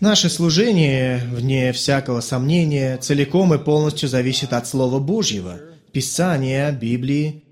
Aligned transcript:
Наше 0.00 0.28
служение, 0.28 1.18
вне 1.30 1.72
всякого 1.72 2.20
сомнения, 2.20 2.98
целиком 2.98 3.54
и 3.54 3.58
полностью 3.58 4.08
зависит 4.08 4.52
от 4.52 4.66
Слова 4.66 4.98
Божьего, 4.98 5.58
Писания, 5.92 6.70
Библии. 6.72 7.44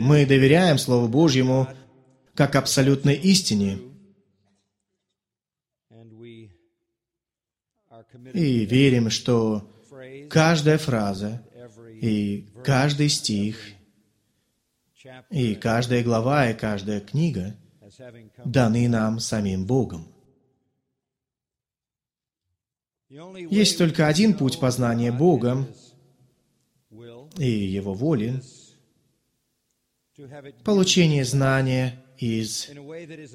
Мы 0.00 0.26
доверяем 0.26 0.78
Слову 0.78 1.08
Божьему 1.08 1.68
как 2.34 2.56
абсолютной 2.56 3.14
истине 3.14 3.78
и 8.32 8.64
верим, 8.64 9.10
что 9.10 9.70
каждая 10.30 10.78
фраза 10.78 11.42
и 12.00 12.48
каждый 12.64 13.08
стих 13.08 13.56
и 15.30 15.54
каждая 15.54 16.02
глава 16.02 16.50
и 16.50 16.54
каждая 16.54 17.00
книга 17.00 17.54
даны 18.44 18.88
нам 18.88 19.20
самим 19.20 19.66
Богом. 19.66 20.13
Есть 23.50 23.78
только 23.78 24.08
один 24.08 24.34
путь 24.34 24.58
познания 24.58 25.12
Бога 25.12 25.68
и 27.38 27.48
Его 27.48 27.94
воли– 27.94 28.42
получение 30.64 31.24
знания 31.24 32.02
из 32.18 32.68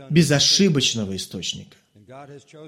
безошибочного 0.09 1.15
источника. 1.15 1.75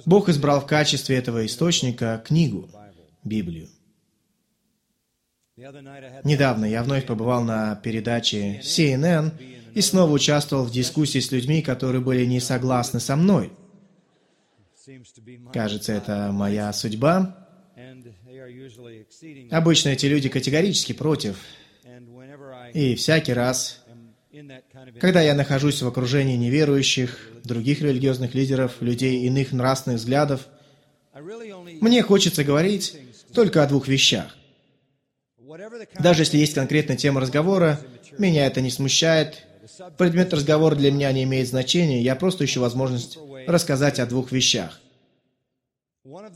Бог 0.05 0.29
избрал 0.29 0.61
в 0.61 0.67
качестве 0.67 1.17
этого 1.17 1.45
источника 1.45 2.23
книгу, 2.25 2.69
Библию. 3.23 3.69
Недавно 5.57 6.65
я 6.65 6.83
вновь 6.83 7.05
побывал 7.05 7.43
на 7.43 7.75
передаче 7.75 8.59
CNN 8.63 9.33
и 9.73 9.81
снова 9.81 10.11
участвовал 10.11 10.65
в 10.65 10.71
дискуссии 10.71 11.19
с 11.19 11.31
людьми, 11.31 11.61
которые 11.61 12.01
были 12.01 12.25
не 12.25 12.39
согласны 12.39 12.99
со 12.99 13.15
мной. 13.15 13.51
Кажется, 15.53 15.93
это 15.93 16.31
моя 16.31 16.71
судьба. 16.73 17.47
Обычно 19.49 19.89
эти 19.89 20.05
люди 20.05 20.29
категорически 20.29 20.93
против. 20.93 21.37
И 22.73 22.95
всякий 22.95 23.33
раз, 23.33 23.83
когда 24.99 25.21
я 25.21 25.35
нахожусь 25.35 25.81
в 25.81 25.87
окружении 25.87 26.37
неверующих, 26.37 27.29
других 27.43 27.81
религиозных 27.81 28.33
лидеров, 28.33 28.81
людей 28.81 29.25
иных 29.25 29.51
нравственных 29.51 29.99
взглядов, 29.99 30.47
мне 31.81 32.01
хочется 32.01 32.43
говорить 32.43 32.97
только 33.33 33.63
о 33.63 33.67
двух 33.67 33.87
вещах. 33.87 34.35
Даже 35.99 36.21
если 36.23 36.37
есть 36.37 36.53
конкретная 36.53 36.97
тема 36.97 37.21
разговора, 37.21 37.79
меня 38.17 38.45
это 38.45 38.61
не 38.61 38.71
смущает. 38.71 39.45
Предмет 39.97 40.33
разговора 40.33 40.75
для 40.75 40.91
меня 40.91 41.11
не 41.11 41.23
имеет 41.23 41.47
значения, 41.47 42.01
я 42.01 42.15
просто 42.15 42.45
ищу 42.45 42.61
возможность 42.61 43.17
рассказать 43.47 43.99
о 43.99 44.05
двух 44.05 44.31
вещах. 44.31 44.80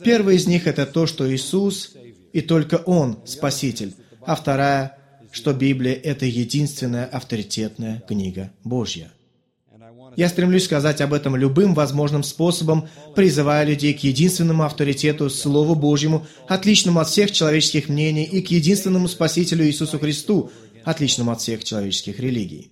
Первый 0.03 0.35
из 0.35 0.45
них– 0.45 0.67
это 0.67 0.85
то, 0.85 1.08
что 1.08 1.31
Иисус 1.33 1.94
и 2.33 2.41
только 2.41 2.75
Он– 2.85 3.19
Спаситель, 3.25 3.95
а 4.21 4.35
вторая– 4.35 4.97
что 5.31 5.53
Библия– 5.53 5.94
это 6.03 6.25
единственная 6.25 7.05
авторитетная 7.05 8.03
книга 8.08 8.52
Божья. 8.63 9.11
Я 10.16 10.30
стремлюсь 10.30 10.66
сказать 10.66 11.02
об 11.02 11.13
этом 11.13 11.36
любым 11.36 11.73
возможным 11.73 12.23
способом, 12.23 12.88
призывая 13.16 13.66
людей 13.66 13.93
к 13.93 13.99
единственному 13.99 14.63
авторитету, 14.63 15.30
Слову 15.30 15.75
Божьему, 15.75 16.25
отличному 16.47 16.99
от 16.99 17.09
всех 17.09 17.31
человеческих 17.31 17.89
мнений, 17.89 18.23
и 18.23 18.41
к 18.41 18.52
единственному 18.52 19.08
Спасителю 19.09 19.66
Иисусу 19.66 19.99
Христу, 19.99 20.52
отличному 20.86 21.31
от 21.31 21.41
всех 21.41 21.63
человеческих 21.63 22.19
религий. 22.19 22.71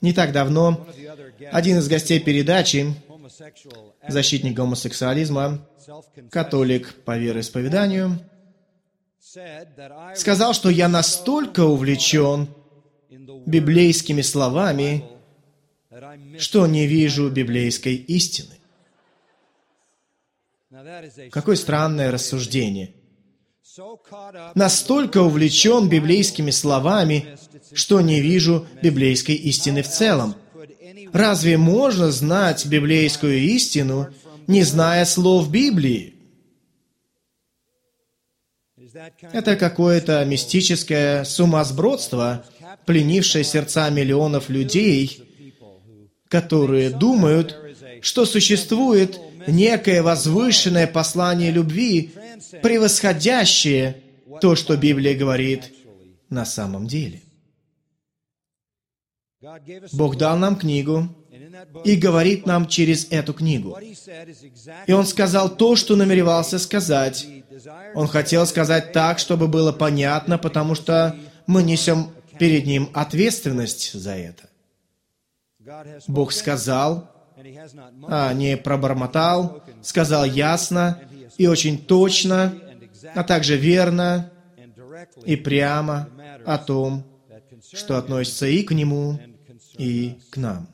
Не 0.00 0.12
так 0.14 0.32
давно 0.32 0.86
один 1.52 1.78
из 1.78 1.88
гостей 1.88 2.20
передачи, 2.20 2.94
защитник 4.08 4.54
гомосексуализма, 4.54 5.66
католик 6.30 6.94
по 7.04 7.16
вероисповеданию, 7.16 8.18
сказал, 10.14 10.54
что 10.54 10.70
я 10.70 10.88
настолько 10.88 11.64
увлечен 11.64 12.48
библейскими 13.46 14.22
словами, 14.22 15.04
что 16.38 16.66
не 16.66 16.86
вижу 16.86 17.30
библейской 17.30 17.94
истины. 17.94 18.54
Какое 21.30 21.56
странное 21.56 22.10
рассуждение. 22.10 22.94
Настолько 24.54 25.22
увлечен 25.22 25.88
библейскими 25.88 26.50
словами, 26.50 27.38
что 27.72 28.00
не 28.00 28.20
вижу 28.20 28.66
библейской 28.82 29.34
истины 29.36 29.82
в 29.82 29.88
целом. 29.88 30.34
Разве 31.12 31.56
можно 31.56 32.10
знать 32.10 32.66
библейскую 32.66 33.38
истину, 33.38 34.08
не 34.46 34.62
зная 34.62 35.04
слов 35.04 35.50
Библии? 35.50 36.14
Это 39.32 39.56
какое-то 39.56 40.24
мистическое 40.24 41.24
сумасбродство, 41.24 42.44
пленившее 42.86 43.44
сердца 43.44 43.90
миллионов 43.90 44.48
людей, 44.48 45.22
которые 46.28 46.90
думают, 46.90 47.56
что 48.00 48.24
существует 48.24 49.18
некое 49.46 50.02
возвышенное 50.02 50.86
послание 50.86 51.50
любви, 51.50 52.12
превосходящее 52.62 54.02
то, 54.40 54.56
что 54.56 54.76
Библия 54.76 55.16
говорит 55.16 55.72
на 56.30 56.44
самом 56.44 56.86
деле. 56.86 57.22
Бог 59.92 60.16
дал 60.16 60.36
нам 60.36 60.56
книгу 60.56 61.08
и 61.84 61.94
говорит 61.94 62.44
нам 62.46 62.66
через 62.66 63.06
эту 63.10 63.32
книгу. 63.32 63.78
И 64.86 64.92
Он 64.92 65.06
сказал 65.06 65.48
то, 65.48 65.76
что 65.76 65.94
намеревался 65.94 66.58
сказать. 66.58 67.26
Он 67.94 68.08
хотел 68.08 68.46
сказать 68.46 68.92
так, 68.92 69.18
чтобы 69.20 69.46
было 69.46 69.70
понятно, 69.72 70.38
потому 70.38 70.74
что 70.74 71.16
мы 71.46 71.62
несем 71.62 72.10
перед 72.38 72.66
Ним 72.66 72.90
ответственность 72.94 73.92
за 73.92 74.16
это. 74.16 74.48
Бог 76.08 76.32
сказал, 76.32 77.10
а 78.08 78.32
не 78.32 78.56
пробормотал, 78.56 79.62
сказал 79.82 80.24
ясно 80.24 81.00
и 81.36 81.46
очень 81.46 81.78
точно, 81.78 82.54
а 83.14 83.22
также 83.22 83.56
верно 83.56 84.32
и 85.24 85.36
прямо 85.36 86.08
о 86.44 86.58
том, 86.58 87.04
что 87.72 87.98
относится 87.98 88.46
и 88.46 88.62
к 88.62 88.72
Нему, 88.72 89.20
и 89.78 90.18
к 90.30 90.36
нам. 90.36 90.68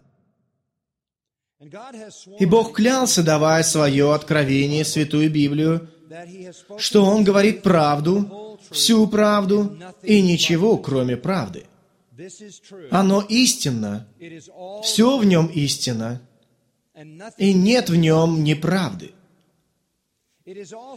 И 2.39 2.47
Бог 2.47 2.75
клялся, 2.75 3.23
давая 3.23 3.63
свое 3.63 4.13
откровение, 4.13 4.85
Святую 4.85 5.31
Библию, 5.31 5.89
что 6.79 7.05
Он 7.05 7.25
говорит 7.25 7.63
правду, 7.63 8.59
всю 8.71 9.07
правду 9.07 9.79
и 10.03 10.21
ничего, 10.21 10.77
кроме 10.77 11.17
правды. 11.17 11.67
Оно 12.91 13.23
истинно, 13.23 14.07
все 14.83 15.19
в 15.19 15.25
нем 15.25 15.47
истинно, 15.47 16.21
и 17.39 17.53
нет 17.53 17.89
в 17.89 17.97
нем 17.97 18.45
неправды. 18.45 19.13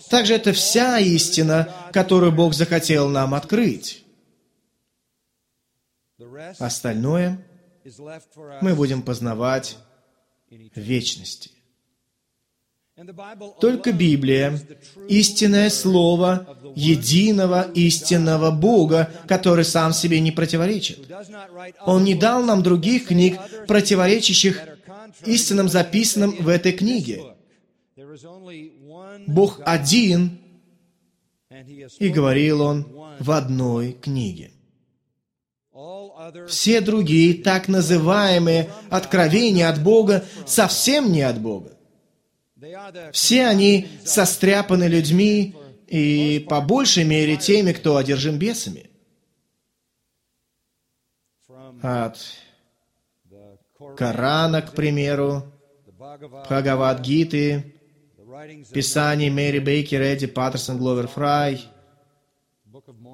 Также 0.09 0.35
это 0.35 0.51
вся 0.51 0.99
истина, 0.99 1.73
которую 1.93 2.33
Бог 2.33 2.53
захотел 2.53 3.07
нам 3.07 3.33
открыть. 3.33 4.03
Остальное 6.59 7.45
мы 8.61 8.75
будем 8.75 9.01
познавать 9.01 9.77
вечности. 10.49 11.51
Только 13.61 13.91
Библия– 13.91 14.59
истинное 15.07 15.69
слово 15.69 16.57
единого 16.75 17.69
истинного 17.73 18.49
Бога, 18.49 19.11
который 19.27 19.65
сам 19.65 19.93
себе 19.93 20.19
не 20.19 20.31
противоречит. 20.31 20.99
Он 21.85 22.03
не 22.03 22.15
дал 22.15 22.43
нам 22.43 22.63
других 22.63 23.07
книг, 23.07 23.39
противоречащих 23.67 24.61
истинам, 25.25 25.69
записанным 25.69 26.31
в 26.31 26.47
этой 26.47 26.71
книге. 26.71 27.35
Бог 29.27 29.61
один, 29.63 30.39
и 31.99 32.09
говорил 32.09 32.61
Он 32.61 32.87
в 33.19 33.31
одной 33.31 33.93
книге. 33.93 34.51
Все 36.47 36.81
другие 36.81 37.33
так 37.35 37.67
называемые 37.67 38.69
откровения 38.89 39.69
от 39.69 39.81
Бога 39.81 40.25
совсем 40.45 41.11
не 41.11 41.21
от 41.21 41.39
Бога. 41.39 41.77
Все 43.11 43.45
они 43.45 43.87
состряпаны 44.03 44.85
людьми 44.85 45.55
и 45.87 46.45
по 46.49 46.61
большей 46.61 47.03
мере 47.03 47.37
теми, 47.37 47.71
кто 47.71 47.97
одержим 47.97 48.37
бесами. 48.37 48.89
От 51.81 52.17
Корана, 53.95 54.61
к 54.61 54.73
примеру, 54.73 55.43
Бхагавадгиты, 56.43 57.75
Писаний 58.71 59.29
Мэри 59.29 59.59
Бейкер, 59.59 60.01
Эдди 60.01 60.27
Паттерсон, 60.27 60.77
Гловер 60.77 61.07
Фрай, 61.07 61.63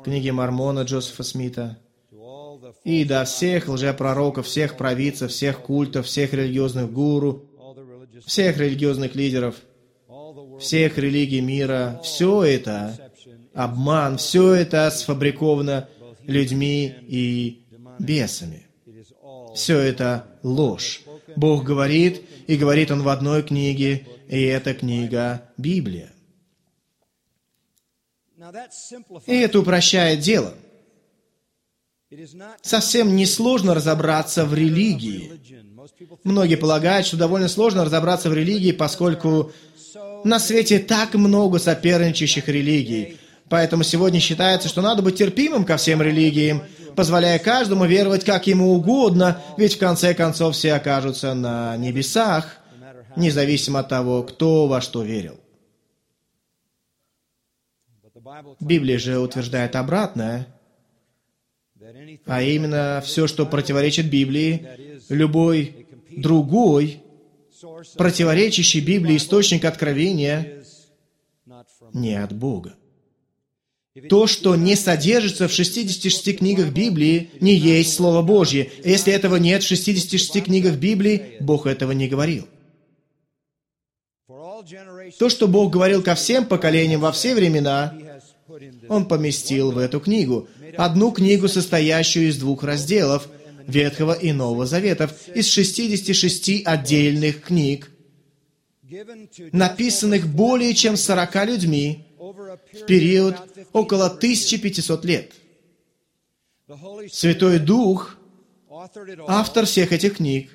книги 0.04 0.30
Мормона 0.30 0.81
Джозефа 0.81 1.24
Смита, 1.24 1.77
и 2.84 3.06
до 3.06 3.24
всех 3.26 3.70
лжепророков, 3.70 4.46
всех 4.46 4.78
провидцев, 4.78 5.32
всех 5.32 5.62
культов, 5.62 6.06
всех 6.06 6.34
религиозных 6.34 6.92
гуру, 6.92 7.50
всех 8.26 8.58
религиозных 8.58 9.16
лидеров, 9.16 9.56
всех 10.60 10.98
религий 10.98 11.42
мира, 11.42 12.00
все 12.04 12.44
это 12.44 13.12
обман, 13.54 14.18
все 14.18 14.54
это 14.54 14.90
сфабриковано 14.92 15.90
людьми 16.24 16.94
и 17.08 17.66
бесами. 18.00 18.68
Все 19.56 19.78
это 19.78 20.26
ложь. 20.42 21.02
Бог 21.36 21.64
говорит, 21.64 22.24
и 22.48 22.58
говорит 22.58 22.92
Он 22.92 23.04
в 23.04 23.10
одной 23.10 23.44
книге, 23.44 24.08
и 24.28 24.42
эта 24.42 24.74
книга— 24.74 25.50
Библия. 25.58 26.12
И 29.26 29.34
это 29.34 29.60
упрощает 29.60 30.20
дело. 30.20 30.54
Совсем 32.62 33.15
несложно 33.15 33.74
разобраться 33.74 34.45
в 34.45 34.54
религии. 34.54 35.31
Многие 36.24 36.56
полагают, 36.56 37.06
что 37.07 37.18
довольно 37.18 37.48
сложно 37.48 37.86
разобраться 37.86 38.30
в 38.30 38.33
религии, 38.33 38.71
поскольку 38.71 39.51
на 40.24 40.39
свете 40.39 40.80
так 40.80 41.13
много 41.15 41.60
соперничающих 41.60 42.48
религий. 42.48 43.18
Поэтому 43.50 43.83
сегодня 43.83 44.19
считается, 44.19 44.69
что 44.69 44.81
надо 44.81 45.01
быть 45.01 45.18
терпимым 45.18 45.65
ко 45.65 45.77
всем 45.77 46.01
религиям, 46.01 46.63
позволяя 46.95 47.39
каждому 47.39 47.86
веровать 47.86 48.24
как 48.24 48.48
ему 48.48 48.74
угодно, 48.74 49.42
ведь 49.57 49.75
в 49.75 49.80
конце 49.80 50.13
концов 50.13 50.56
все 50.56 50.74
окажутся 50.74 51.33
на 51.33 51.75
небесах, 51.77 52.57
независимо 53.15 53.80
от 53.80 53.89
того, 53.89 54.24
кто 54.24 54.68
во 54.68 54.81
что 54.81 55.04
верил. 55.04 55.39
Библия 58.60 58.98
же 58.98 59.19
утверждает 59.19 59.75
обратное, 59.75 60.48
а 62.25 62.42
именно 62.42 63.02
все, 63.06 63.28
что 63.28 63.46
противоречит 63.46 64.10
Библии, 64.10 64.68
любой 65.10 65.88
другой, 66.10 67.02
противоречащий 67.98 68.80
Библии 68.80 69.18
источник 69.18 69.66
откровения, 69.66 70.64
не 71.94 72.16
от 72.16 72.34
Бога. 72.34 72.75
То, 74.10 74.25
что 74.25 74.56
не 74.56 74.75
содержится 74.75 75.48
в 75.48 75.52
66 75.52 76.40
книгах 76.40 76.74
Библии, 76.74 77.30
не 77.40 77.54
есть 77.54 77.94
Слово 77.94 78.24
Божье. 78.24 78.72
Если 78.84 79.14
этого 79.14 79.36
нет 79.36 79.62
в 79.62 79.68
66 79.68 80.44
книгах 80.44 80.78
Библии, 80.78 81.38
Бог 81.40 81.68
этого 81.68 81.92
не 81.92 82.08
говорил. 82.08 82.48
То, 85.20 85.30
что 85.30 85.48
Бог 85.48 85.72
говорил 85.72 86.02
ко 86.02 86.16
всем 86.16 86.46
поколениям 86.46 87.02
во 87.02 87.12
все 87.12 87.36
времена, 87.36 87.96
Он 88.90 89.08
поместил 89.08 89.72
в 89.72 89.78
эту 89.78 90.00
книгу. 90.00 90.48
Одну 90.78 91.12
книгу, 91.12 91.48
состоящую 91.48 92.30
из 92.30 92.38
двух 92.38 92.64
разделов 92.64 93.28
Ветхого 93.68 94.14
и 94.14 94.31
Нового 94.31 94.66
Заветов, 94.66 95.14
из 95.30 95.48
66 95.48 96.66
отдельных 96.66 97.44
книг, 97.44 97.92
написанных 99.52 100.28
более 100.28 100.74
чем 100.74 100.98
40 100.98 101.46
людьми, 101.46 102.06
в 102.74 102.86
период 102.86 103.36
около 103.72 104.08
1500 104.08 105.06
лет. 105.06 105.31
Святой 107.12 107.60
Дух, 107.60 108.18
автор 109.28 109.66
всех 109.66 109.92
этих 109.92 110.18
книг, 110.18 110.50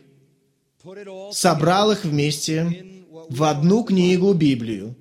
собрал 1.32 1.92
их 1.92 2.04
вместе 2.04 3.04
в 3.28 3.44
одну 3.44 3.84
книгу 3.84 4.32
Библию, 4.32 4.96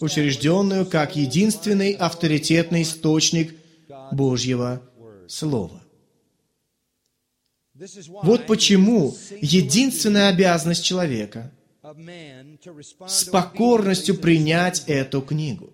учрежденную 0.00 0.86
как 0.86 1.16
единственный 1.16 1.92
авторитетный 1.92 2.82
источник 2.82 3.54
Божьего 4.12 4.82
Слова. 5.28 5.82
Вот 8.22 8.46
почему 8.46 9.14
единственная 9.40 10.28
обязанность 10.28 10.84
человека 10.84 11.52
с 13.06 13.24
покорностью 13.24 14.16
принять 14.16 14.84
эту 14.86 15.20
книгу. 15.22 15.72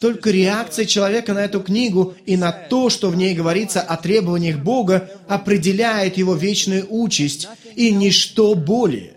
Только 0.00 0.30
реакция 0.30 0.84
человека 0.84 1.34
на 1.34 1.44
эту 1.44 1.62
книгу 1.62 2.14
и 2.26 2.36
на 2.36 2.52
то, 2.52 2.90
что 2.90 3.10
в 3.10 3.16
ней 3.16 3.34
говорится 3.34 3.80
о 3.80 3.96
требованиях 3.96 4.58
Бога, 4.58 5.10
определяет 5.28 6.16
его 6.16 6.34
вечную 6.34 6.86
участь, 6.88 7.48
и 7.74 7.92
ничто 7.92 8.54
более. 8.54 9.16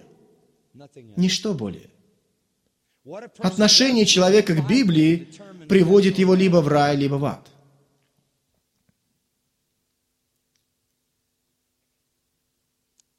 Ничто 1.16 1.54
более. 1.54 1.90
Отношение 3.38 4.06
человека 4.06 4.56
к 4.56 4.68
Библии 4.68 5.28
приводит 5.68 6.18
его 6.18 6.34
либо 6.34 6.58
в 6.58 6.68
рай, 6.68 6.96
либо 6.96 7.16
в 7.16 7.26
ад. 7.26 7.50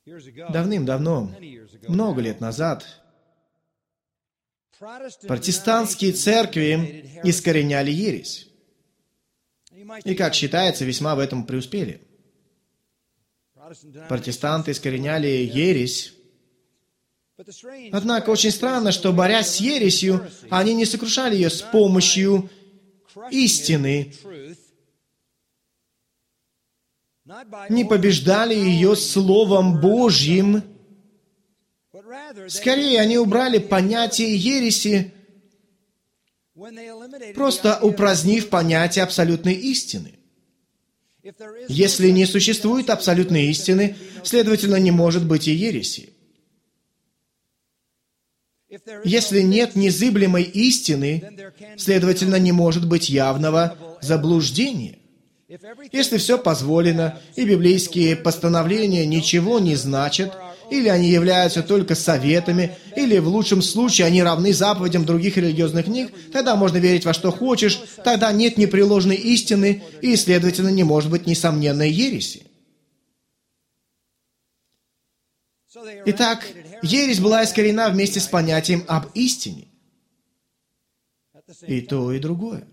Давным-давно, 0.04 1.34
много 1.88 2.20
лет 2.20 2.40
назад, 2.40 2.86
протестантские 4.78 6.12
церкви 6.12 7.20
искореняли 7.24 7.90
ересь. 7.90 8.48
И, 10.04 10.14
как 10.14 10.34
считается, 10.34 10.84
весьма 10.84 11.14
в 11.14 11.18
этом 11.18 11.44
преуспели. 11.44 12.02
Протестанты 14.08 14.70
искореняли 14.70 15.26
ересь. 15.26 16.15
Однако 17.92 18.30
очень 18.30 18.50
странно, 18.50 18.92
что, 18.92 19.12
борясь 19.12 19.56
с 19.56 19.60
ересью, 19.60 20.26
они 20.48 20.74
не 20.74 20.86
сокрушали 20.86 21.34
ее 21.34 21.50
с 21.50 21.60
помощью 21.60 22.48
истины, 23.30 24.14
не 27.68 27.84
побеждали 27.84 28.54
ее 28.54 28.96
Словом 28.96 29.80
Божьим. 29.80 30.62
Скорее, 32.48 33.00
они 33.00 33.18
убрали 33.18 33.58
понятие 33.58 34.34
ереси, 34.34 35.12
просто 37.34 37.78
упразднив 37.82 38.48
понятие 38.48 39.02
абсолютной 39.02 39.54
истины. 39.54 40.14
Если 41.68 42.10
не 42.10 42.24
существует 42.24 42.88
абсолютной 42.88 43.46
истины, 43.48 43.96
следовательно, 44.22 44.76
не 44.76 44.92
может 44.92 45.26
быть 45.26 45.48
и 45.48 45.52
ереси. 45.52 46.15
Если 49.04 49.40
нет 49.40 49.76
незыблемой 49.76 50.42
истины, 50.42 51.22
следовательно, 51.76 52.36
не 52.36 52.52
может 52.52 52.86
быть 52.86 53.08
явного 53.08 53.76
заблуждения. 54.00 54.98
Если 55.92 56.18
все 56.18 56.38
позволено, 56.38 57.20
и 57.36 57.44
библейские 57.44 58.16
постановления 58.16 59.06
ничего 59.06 59.60
не 59.60 59.76
значат, 59.76 60.32
или 60.70 60.88
они 60.88 61.08
являются 61.08 61.62
только 61.62 61.94
советами, 61.94 62.72
или 62.96 63.18
в 63.18 63.28
лучшем 63.28 63.62
случае 63.62 64.08
они 64.08 64.22
равны 64.22 64.52
заповедям 64.52 65.04
других 65.04 65.36
религиозных 65.36 65.84
книг, 65.84 66.10
тогда 66.32 66.56
можно 66.56 66.78
верить 66.78 67.04
во 67.04 67.14
что 67.14 67.30
хочешь, 67.30 67.80
тогда 68.02 68.32
нет 68.32 68.58
непреложной 68.58 69.16
истины, 69.16 69.84
и, 70.02 70.16
следовательно, 70.16 70.70
не 70.70 70.82
может 70.82 71.10
быть 71.10 71.26
несомненной 71.26 71.90
ереси. 71.90 72.42
Итак, 76.06 76.46
ересь 76.82 77.20
была 77.20 77.44
искорена 77.44 77.90
вместе 77.90 78.20
с 78.20 78.26
понятием 78.26 78.84
об 78.88 79.06
истине. 79.14 79.68
И 81.62 81.80
то, 81.80 82.12
и 82.12 82.18
другое. 82.18 82.66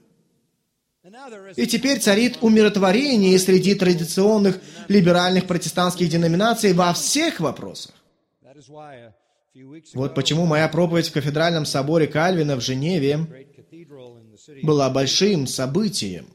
И 1.55 1.67
теперь 1.67 1.99
царит 1.99 2.37
умиротворение 2.41 3.37
среди 3.37 3.75
традиционных 3.75 4.59
либеральных 4.87 5.47
протестантских 5.47 6.09
деноминаций 6.09 6.73
во 6.73 6.93
всех 6.93 7.39
вопросах. 7.39 7.93
Вот 9.93 10.15
почему 10.15 10.45
моя 10.45 10.67
проповедь 10.69 11.09
в 11.09 11.13
кафедральном 11.13 11.65
соборе 11.65 12.07
Кальвина 12.07 12.55
в 12.55 12.61
Женеве 12.61 13.19
была 14.63 14.89
большим 14.89 15.45
событием. 15.45 16.27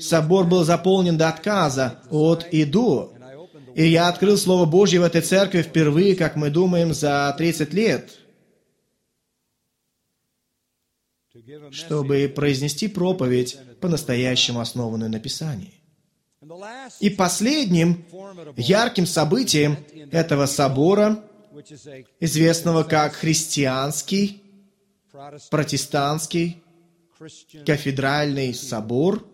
Собор 0.00 0.46
был 0.46 0.64
заполнен 0.64 1.16
до 1.18 1.28
отказа, 1.28 2.00
от 2.10 2.46
и 2.50 2.64
до. 2.64 3.14
И 3.74 3.86
я 3.86 4.08
открыл 4.08 4.36
Слово 4.36 4.66
Божье 4.66 5.00
в 5.00 5.04
этой 5.04 5.22
церкви 5.22 5.62
впервые, 5.62 6.14
как 6.14 6.36
мы 6.36 6.50
думаем, 6.50 6.92
за 6.94 7.34
30 7.36 7.72
лет– 7.72 8.10
чтобы 11.70 12.32
произнести 12.34 12.88
проповедь, 12.88 13.58
по-настоящему 13.80 14.60
основанную 14.60 15.10
на 15.10 15.18
Писании. 15.18 15.72
И 17.00 17.10
последним 17.10 18.04
ярким 18.56 19.06
событием 19.06 19.78
этого 20.10 20.46
собора, 20.46 21.24
известного 22.20 22.82
как 22.82 23.14
христианский, 23.14 24.42
протестантский, 25.50 26.62
кафедральный 27.64 28.54
собор, 28.54 29.24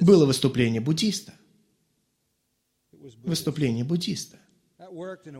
было 0.00 0.26
выступление 0.26 0.80
буддиста. 0.80 1.32
Выступление 3.24 3.84
буддиста. 3.84 4.38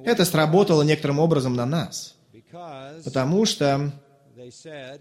Это 0.05 0.25
сработало 0.25 0.83
некоторым 0.83 1.19
образом 1.19 1.55
на 1.55 1.67
нас, 1.67 2.17
потому 3.05 3.45
что 3.45 3.93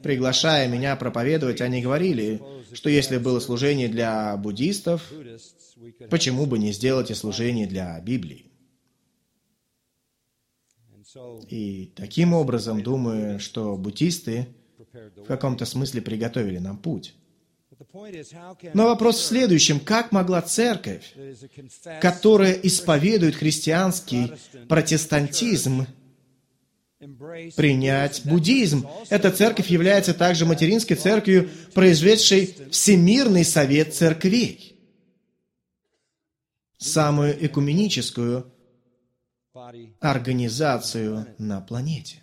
приглашая 0.03 0.67
меня 0.67 0.95
проповедовать, 0.95 1.61
они 1.61 1.81
говорили, 1.81 2.41
что 2.73 2.89
если 2.89 3.17
было 3.17 3.39
служение 3.39 3.87
для 3.87 4.35
буддистов, 4.37 5.11
почему 6.09 6.45
бы 6.45 6.59
не 6.59 6.71
сделать 6.71 7.11
и 7.11 7.15
служение 7.15 7.67
для 7.67 7.99
Библии? 8.01 8.51
И 11.49 11.91
таким 11.95 12.33
образом, 12.33 12.83
думаю, 12.83 13.39
что 13.39 13.75
буддисты 13.75 14.47
в 15.17 15.25
каком-то 15.25 15.65
смысле 15.65 16.01
приготовили 16.01 16.57
нам 16.57 16.77
путь. 16.77 17.15
Но 18.73 18.87
вопрос 18.87 19.19
в 19.19 19.25
следующем. 19.25 19.79
Как 19.79 20.11
могла 20.11 20.41
церковь, 20.41 21.13
которая 21.99 22.53
исповедует 22.53 23.35
христианский 23.35 24.33
протестантизм, 24.69 25.87
принять 27.55 28.21
буддизм? 28.25 28.87
Эта 29.09 29.31
церковь 29.31 29.69
является 29.69 30.13
также 30.13 30.45
материнской 30.45 30.95
церковью, 30.95 31.49
произведшей 31.73 32.55
Всемирный 32.71 33.43
совет 33.43 33.93
церквей, 33.93 34.77
самую 36.77 37.45
экуменическую 37.45 38.51
организацию 39.99 41.27
на 41.37 41.61
планете. 41.61 42.20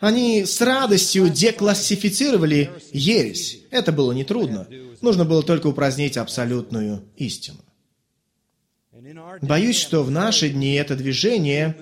Они 0.00 0.44
с 0.44 0.60
радостью 0.60 1.30
деклассифицировали 1.30 2.70
ересь. 2.92 3.62
Это 3.70 3.92
было 3.92 4.12
нетрудно. 4.12 4.68
Нужно 5.00 5.24
было 5.24 5.42
только 5.42 5.68
упразднить 5.68 6.16
абсолютную 6.16 7.02
истину. 7.16 7.58
Боюсь, 9.40 9.78
что 9.78 10.02
в 10.02 10.10
наши 10.10 10.50
дни 10.50 10.74
это 10.74 10.96
движение 10.96 11.76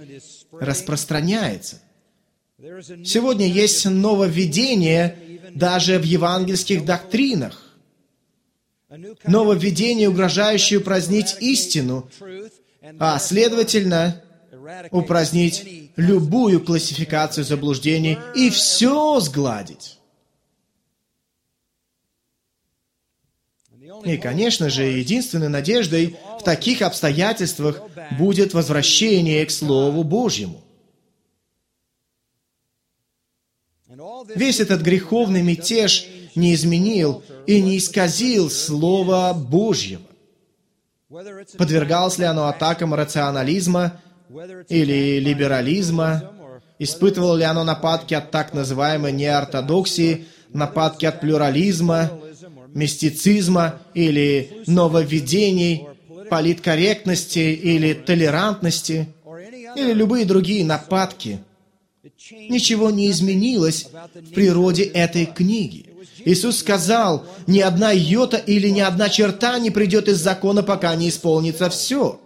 распространяется. 0.53 1.81
Сегодня 3.05 3.49
есть 3.49 3.85
нововведение 3.85 5.41
даже 5.55 5.99
в 5.99 6.05
евангельских 6.05 6.85
доктринах. 6.85 7.77
Нововведение, 9.27 10.09
угрожающее 10.09 10.79
упразднить 10.79 11.37
истину, 11.41 12.09
а, 12.99 13.19
следовательно, 13.19 14.24
упразднить 14.91 15.93
любую 15.97 16.65
классификацию 16.65 17.45
заблуждений 17.45 18.19
и 18.35 18.51
все 18.51 19.21
сгладить. 19.21 19.99
И, 24.05 24.17
конечно 24.19 24.69
же, 24.71 24.85
единственной 24.85 25.49
надеждой 25.49 26.17
в 26.39 26.43
таких 26.43 26.83
обстоятельствах 26.83 27.81
будет 28.19 28.53
возвращение 28.53 29.45
к 29.47 29.51
Слову 29.51 30.05
Божьему. 30.05 30.63
Весь 34.35 34.61
этот 34.61 34.83
греховный 34.83 35.43
мятеж 35.43 36.07
не 36.35 36.55
изменил 36.55 37.23
и 37.47 37.63
не 37.63 37.79
исказил 37.79 38.51
Слова 38.51 39.33
Божьего. 39.33 40.03
Подвергалось 41.57 42.19
ли 42.19 42.25
оно 42.25 42.49
атакам 42.49 42.93
рационализма 42.95 44.01
или 44.69 45.21
либерализма? 45.21 46.31
Испытывало 46.79 47.37
ли 47.37 47.45
оно 47.45 47.65
нападки 47.65 48.15
от 48.15 48.31
так 48.31 48.53
называемой 48.53 49.13
неортодоксии, 49.13 50.27
нападки 50.53 51.07
от 51.07 51.21
плюрализма, 51.21 52.11
мистицизма 52.75 53.81
или 53.95 54.63
нововведений, 54.67 55.87
политкорректности 56.29 57.39
или 57.39 57.95
толерантности, 57.95 59.09
или 59.77 59.93
любые 59.93 60.25
другие 60.25 60.65
нападки? 60.65 61.39
Ничего 62.31 62.91
не 62.91 63.11
изменилось 63.11 63.87
в 64.15 64.35
природе 64.35 64.85
этой 64.85 65.27
книги. 65.27 65.87
Иисус 66.25 66.59
сказал, 66.59 67.25
ни 67.47 67.61
одна 67.61 67.93
йота 67.93 68.37
или 68.37 68.69
ни 68.69 68.81
одна 68.81 69.09
черта 69.09 69.59
не 69.59 69.71
придет 69.71 70.09
из 70.09 70.19
закона, 70.19 70.63
пока 70.63 70.95
не 70.97 71.09
исполнится 71.09 71.71
все. 71.71 72.21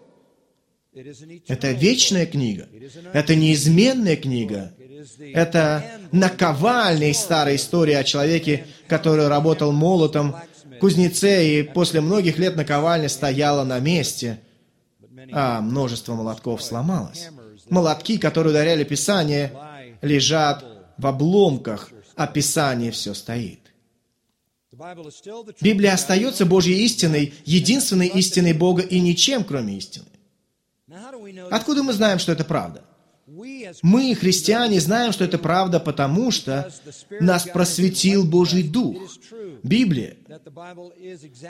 Это 1.47 1.71
вечная 1.73 2.27
книга. 2.27 2.69
Это 3.13 3.35
неизменная 3.35 4.17
книга. 4.17 4.73
Это 5.21 5.85
наковальня 6.13 7.11
из 7.11 7.19
старой 7.19 7.57
истории 7.57 7.95
о 7.95 8.05
человеке, 8.05 8.67
который 8.89 9.29
работал 9.29 9.73
молотом, 9.73 10.37
кузнеце, 10.81 11.61
и 11.61 11.63
после 11.63 12.01
многих 12.01 12.39
лет 12.39 12.57
наковальня 12.57 13.09
стояла 13.09 13.65
на 13.65 13.79
месте, 13.79 14.41
а 15.33 15.61
множество 15.61 16.15
молотков 16.15 16.63
сломалось. 16.63 17.29
Молотки, 17.69 18.19
которые 18.19 18.53
ударяли 18.53 18.85
Писание, 18.85 19.53
лежат 20.03 20.65
в 20.97 21.07
обломках, 21.07 21.91
а 22.17 22.27
Писание 22.27 22.91
все 22.91 23.15
стоит. 23.15 23.61
Библия 25.61 25.95
остается 25.95 26.47
Божьей 26.47 26.85
истиной, 26.85 27.35
единственной 27.45 28.07
истиной 28.07 28.53
Бога 28.53 28.83
и 28.83 29.01
ничем, 29.01 29.45
кроме 29.45 29.77
истины. 29.77 30.07
Откуда 31.51 31.83
мы 31.83 31.93
знаем, 31.93 32.19
что 32.19 32.33
это 32.33 32.45
правда? 32.45 32.85
Мы, 33.83 34.15
христиане, 34.15 34.81
знаем, 34.81 35.13
что 35.13 35.25
это 35.25 35.39
правда, 35.39 35.81
потому 35.81 36.31
что 36.31 36.73
нас 37.21 37.45
просветил 37.45 38.25
Божий 38.25 38.63
Дух. 38.63 38.97
Библия. 39.63 40.17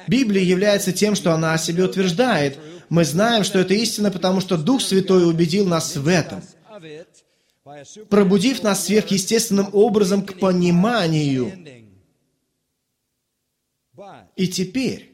Библия 0.08 0.42
является 0.42 0.92
тем, 0.92 1.14
что 1.14 1.32
она 1.32 1.52
о 1.52 1.58
себе 1.58 1.84
утверждает. 1.84 2.58
Мы 2.88 3.04
знаем, 3.04 3.44
что 3.44 3.58
это 3.60 3.74
истина, 3.74 4.10
потому 4.10 4.40
что 4.40 4.56
Дух 4.56 4.82
Святой 4.82 5.28
убедил 5.28 5.66
нас 5.66 5.96
в 5.96 6.08
этом, 6.08 6.42
пробудив 8.08 8.62
нас 8.62 8.86
сверхъестественным 8.86 9.68
образом 9.72 10.26
к 10.26 10.38
пониманию 10.38 11.52
и 14.36 14.46
теперь, 14.46 15.12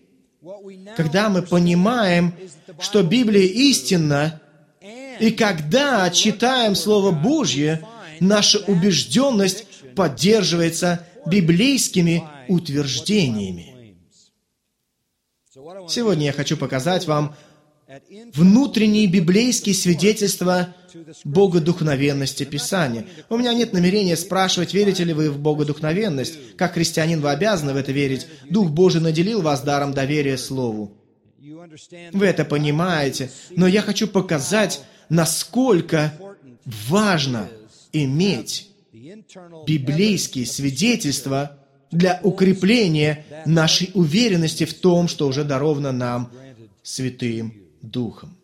когда 0.97 1.30
мы 1.30 1.42
понимаем, 1.42 2.35
что 2.78 3.02
Библия 3.02 3.47
истинна, 3.47 4.42
и 5.21 5.30
когда 5.30 6.09
читаем 6.11 6.75
Слово 6.75 7.11
Божье, 7.11 7.87
наша 8.21 8.59
убежденность 8.59 9.66
поддерживается 9.94 11.06
библейскими 11.26 12.25
утверждениями. 12.49 13.97
Сегодня 15.88 16.26
я 16.26 16.33
хочу 16.33 16.56
показать 16.56 17.06
вам 17.06 17.35
внутренние 18.35 19.06
библейские 19.06 19.75
свидетельства 19.75 20.75
богодухновенности 21.25 22.44
Писания. 22.44 23.06
У 23.28 23.37
меня 23.37 23.52
нет 23.54 23.73
намерения 23.73 24.16
спрашивать, 24.16 24.75
верите 24.75 25.04
ли 25.04 25.12
вы 25.12 25.30
в 25.30 25.38
богодухновенность. 25.38 26.56
Как 26.56 26.75
христианин 26.75 27.21
вы 27.21 27.30
обязаны 27.30 27.73
в 27.73 27.76
это 27.76 27.92
верить. 27.92 28.26
Дух 28.49 28.71
Божий 28.71 29.00
наделил 29.00 29.42
вас 29.42 29.62
даром 29.62 29.92
доверия 29.92 30.38
Слову. 30.38 30.92
Вы 32.12 32.26
это 32.26 32.44
понимаете, 32.44 33.30
но 33.50 33.66
я 33.66 33.83
хочу 33.83 34.06
показать, 34.06 34.83
насколько 35.08 36.12
важно 36.64 37.49
иметь 37.92 38.70
библейские 39.66 40.46
свидетельства 40.46 41.58
для 41.90 42.20
укрепления 42.23 43.25
нашей 43.46 43.90
уверенности 43.94 44.64
в 44.64 44.75
том, 44.75 45.08
что 45.08 45.26
уже 45.28 45.44
даровано 45.44 45.92
нам 45.92 46.30
Святым 46.82 47.54
Духом. 47.82 48.37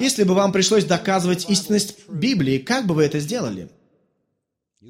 Если 0.00 0.22
бы 0.22 0.34
вам 0.34 0.52
пришлось 0.52 0.84
доказывать 0.84 1.50
истинность 1.50 2.08
Библии, 2.08 2.58
как 2.58 2.86
бы 2.86 2.94
вы 2.94 3.04
это 3.04 3.18
сделали? 3.18 3.68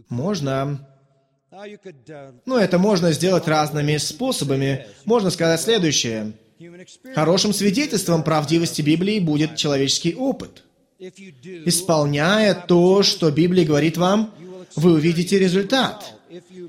Можно. 0.09 0.87
Ну, 2.45 2.57
это 2.57 2.79
можно 2.79 3.13
сделать 3.13 3.47
разными 3.47 3.97
способами. 3.97 4.87
Можно 5.05 5.31
сказать 5.31 5.61
следующее. 5.61 6.33
Хорошим 7.15 7.53
свидетельством 7.53 8.23
правдивости 8.23 8.83
Библии 8.83 9.19
будет 9.19 9.57
человеческий 9.57 10.15
опыт. 10.15 10.63
Исполняя 10.99 12.55
то, 12.55 13.03
что 13.03 13.31
Библия 13.31 13.65
говорит 13.65 13.97
вам, 13.97 14.33
вы 14.77 14.95
увидите 14.95 15.39
результат. 15.39 16.15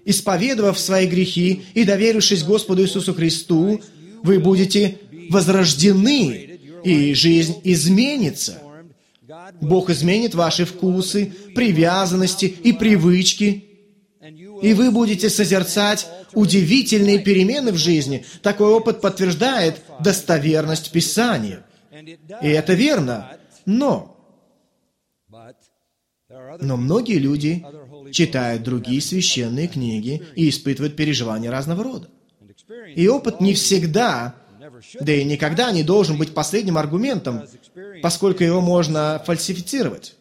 Исповедовав 0.06 0.80
свои 0.80 1.08
грехи 1.08 1.64
и 1.74 1.84
доверившись 1.84 2.44
Господу 2.44 2.84
Иисусу 2.84 3.14
Христу, 3.14 3.82
вы 4.24 4.40
будете 4.40 4.98
возрождены 5.30 6.60
и 6.84 7.14
жизнь 7.14 7.56
изменится. 7.64 8.62
Бог 9.62 9.90
изменит 9.90 10.36
ваши 10.36 10.66
вкусы, 10.66 11.34
привязанности 11.56 12.46
и 12.46 12.74
привычки, 12.74 13.66
и 14.62 14.74
вы 14.74 14.92
будете 14.92 15.30
созерцать 15.30 16.08
удивительные 16.34 17.20
перемены 17.20 17.72
в 17.72 17.78
жизни. 17.78 18.26
Такой 18.42 18.72
опыт 18.72 19.02
подтверждает 19.02 19.82
достоверность 20.00 20.92
Писания. 20.92 21.66
И 22.42 22.48
это 22.48 22.74
верно. 22.74 23.38
Но 23.66 24.12
но 26.60 26.76
многие 26.78 27.18
люди 27.18 27.64
читают 28.12 28.64
другие 28.64 29.02
священные 29.02 29.68
книги 29.68 30.24
и 30.36 30.50
испытывают 30.50 30.96
переживания 30.96 31.52
разного 31.52 31.84
рода. 31.84 32.10
И 32.96 33.08
опыт 33.08 33.42
не 33.42 33.54
всегда 33.54 34.36
да 35.00 35.14
и 35.14 35.24
никогда 35.24 35.72
не 35.72 35.84
должен 35.84 36.18
быть 36.18 36.34
последним 36.34 36.78
аргументом, 36.78 37.44
поскольку 38.02 38.44
его 38.44 38.62
можно 38.62 39.22
фальсифицировать. 39.26 40.16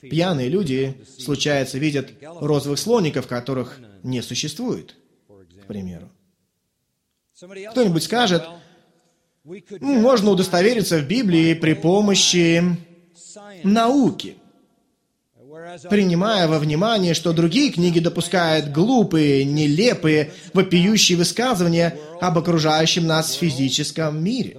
Пьяные 0.00 0.48
люди, 0.48 0.96
случается, 1.18 1.78
видят 1.78 2.12
розовых 2.22 2.78
слоников, 2.78 3.26
которых 3.26 3.80
не 4.02 4.22
существует, 4.22 4.94
к 5.62 5.66
примеру. 5.66 6.10
Кто-нибудь 7.70 8.02
скажет, 8.02 8.42
Можно 9.80 10.30
удостовериться 10.30 10.98
в 10.98 11.06
Библии 11.06 11.54
при 11.54 11.74
помощи 11.74 12.62
науки, 13.62 14.36
принимая 15.88 16.48
во 16.48 16.58
внимание, 16.58 17.14
что 17.14 17.32
другие 17.32 17.70
книги 17.70 17.98
допускают 17.98 18.70
глупые, 18.70 19.44
нелепые, 19.44 20.32
вопиющие 20.52 21.18
высказывания 21.18 21.98
об 22.20 22.38
окружающем 22.38 23.06
нас 23.06 23.32
физическом 23.32 24.22
мире. 24.22 24.58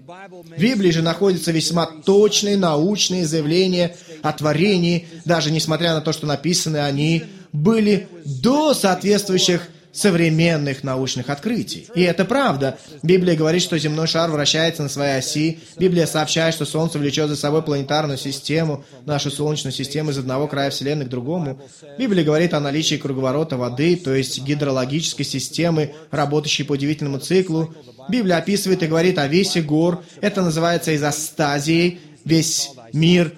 В 0.55 0.59
Библии 0.59 0.91
же 0.91 1.01
находятся 1.01 1.51
весьма 1.51 1.85
точные 1.85 2.57
научные 2.57 3.25
заявления 3.25 3.95
о 4.21 4.33
творении, 4.33 5.07
даже 5.25 5.51
несмотря 5.51 5.93
на 5.93 6.01
то, 6.01 6.13
что 6.13 6.27
написаны 6.27 6.77
они 6.77 7.23
были 7.53 8.07
до 8.25 8.73
соответствующих 8.73 9.69
современных 9.97 10.83
научных 10.83 11.29
открытий. 11.31 11.87
И 11.95 12.03
это 12.03 12.23
правда. 12.23 12.77
Библия 13.01 13.35
говорит, 13.35 13.63
что 13.63 13.79
земной 13.79 14.05
шар 14.05 14.29
вращается 14.29 14.83
на 14.83 14.89
своей 14.89 15.17
оси. 15.17 15.59
Библия 15.77 16.05
сообщает, 16.05 16.53
что 16.53 16.65
Солнце 16.65 16.99
влечет 16.99 17.29
за 17.29 17.35
собой 17.35 17.63
планетарную 17.63 18.19
систему, 18.19 18.85
нашу 19.05 19.31
Солнечную 19.31 19.73
систему 19.73 20.11
из 20.11 20.17
одного 20.19 20.47
края 20.47 20.69
Вселенной 20.69 21.05
к 21.05 21.09
другому. 21.09 21.59
Библия 21.97 22.23
говорит 22.23 22.53
о 22.53 22.59
наличии 22.59 22.95
круговорота 22.95 23.57
воды, 23.57 23.95
то 23.95 24.13
есть 24.13 24.39
гидрологической 24.43 25.25
системы, 25.25 25.95
работающей 26.11 26.63
по 26.63 26.73
удивительному 26.73 27.17
циклу. 27.17 27.73
Библия 28.07 28.37
описывает 28.37 28.83
и 28.83 28.87
говорит 28.87 29.17
о 29.17 29.27
весе 29.27 29.61
гор. 29.63 30.03
Это 30.21 30.43
называется 30.43 30.95
изостазией. 30.95 31.99
Весь 32.23 32.69
мир 32.93 33.33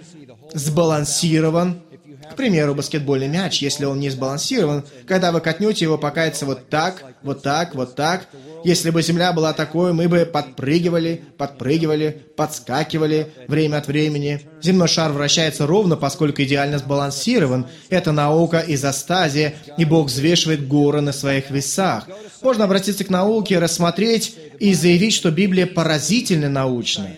сбалансирован, 0.54 1.82
к 2.32 2.36
примеру, 2.36 2.76
баскетбольный 2.76 3.28
мяч, 3.28 3.62
если 3.62 3.86
он 3.86 4.00
не 4.00 4.10
сбалансирован, 4.10 4.86
когда 5.08 5.32
вы 5.32 5.42
катнете 5.42 5.86
его, 5.86 5.98
покается 5.98 6.46
вот 6.46 6.70
так, 6.70 7.04
вот 7.24 7.42
так, 7.42 7.76
вот 7.76 7.96
так. 7.96 8.28
Если 8.64 8.90
бы 8.90 9.02
Земля 9.02 9.34
была 9.34 9.54
такой, 9.54 9.94
мы 9.94 10.08
бы 10.08 10.26
подпрыгивали, 10.26 11.24
подпрыгивали, 11.38 12.24
подскакивали 12.40 13.34
время 13.50 13.80
от 13.80 13.88
времени. 13.88 14.40
Земной 14.62 14.88
шар 14.88 15.12
вращается 15.12 15.68
ровно, 15.68 15.98
поскольку 15.98 16.42
идеально 16.42 16.78
сбалансирован. 16.78 17.68
Это 17.90 18.14
наука 18.14 18.64
изостазия, 18.66 19.56
и 19.78 19.84
Бог 19.84 20.08
взвешивает 20.08 20.66
горы 20.66 21.02
на 21.02 21.12
своих 21.12 21.52
весах. 21.52 22.08
Можно 22.42 22.64
обратиться 22.64 23.04
к 23.04 23.10
науке, 23.10 23.60
рассмотреть 23.60 24.38
и 24.58 24.74
заявить, 24.74 25.16
что 25.16 25.32
Библия 25.32 25.66
поразительно 25.66 26.48
научная. 26.48 27.18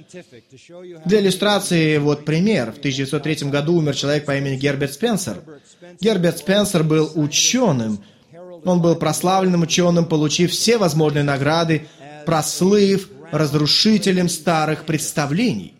Для 1.06 1.20
иллюстрации 1.20 2.00
вот 2.00 2.25
пример. 2.25 2.72
В 2.72 2.80
1903 2.80 3.51
году 3.51 3.75
умер 3.75 3.96
человек 3.96 4.25
по 4.25 4.36
имени 4.36 4.56
Герберт 4.56 4.94
Спенсер. 4.94 5.38
Герберт 6.00 6.40
Спенсер 6.40 6.84
был 6.84 7.12
ученым. 7.13 8.04
Он 8.66 8.82
был 8.82 8.96
прославленным 8.96 9.62
ученым, 9.62 10.06
получив 10.06 10.51
все 10.51 10.80
возможные 10.80 11.24
награды, 11.24 11.86
прослыв 12.25 13.08
разрушителем 13.32 14.30
старых 14.30 14.86
представлений. 14.86 15.76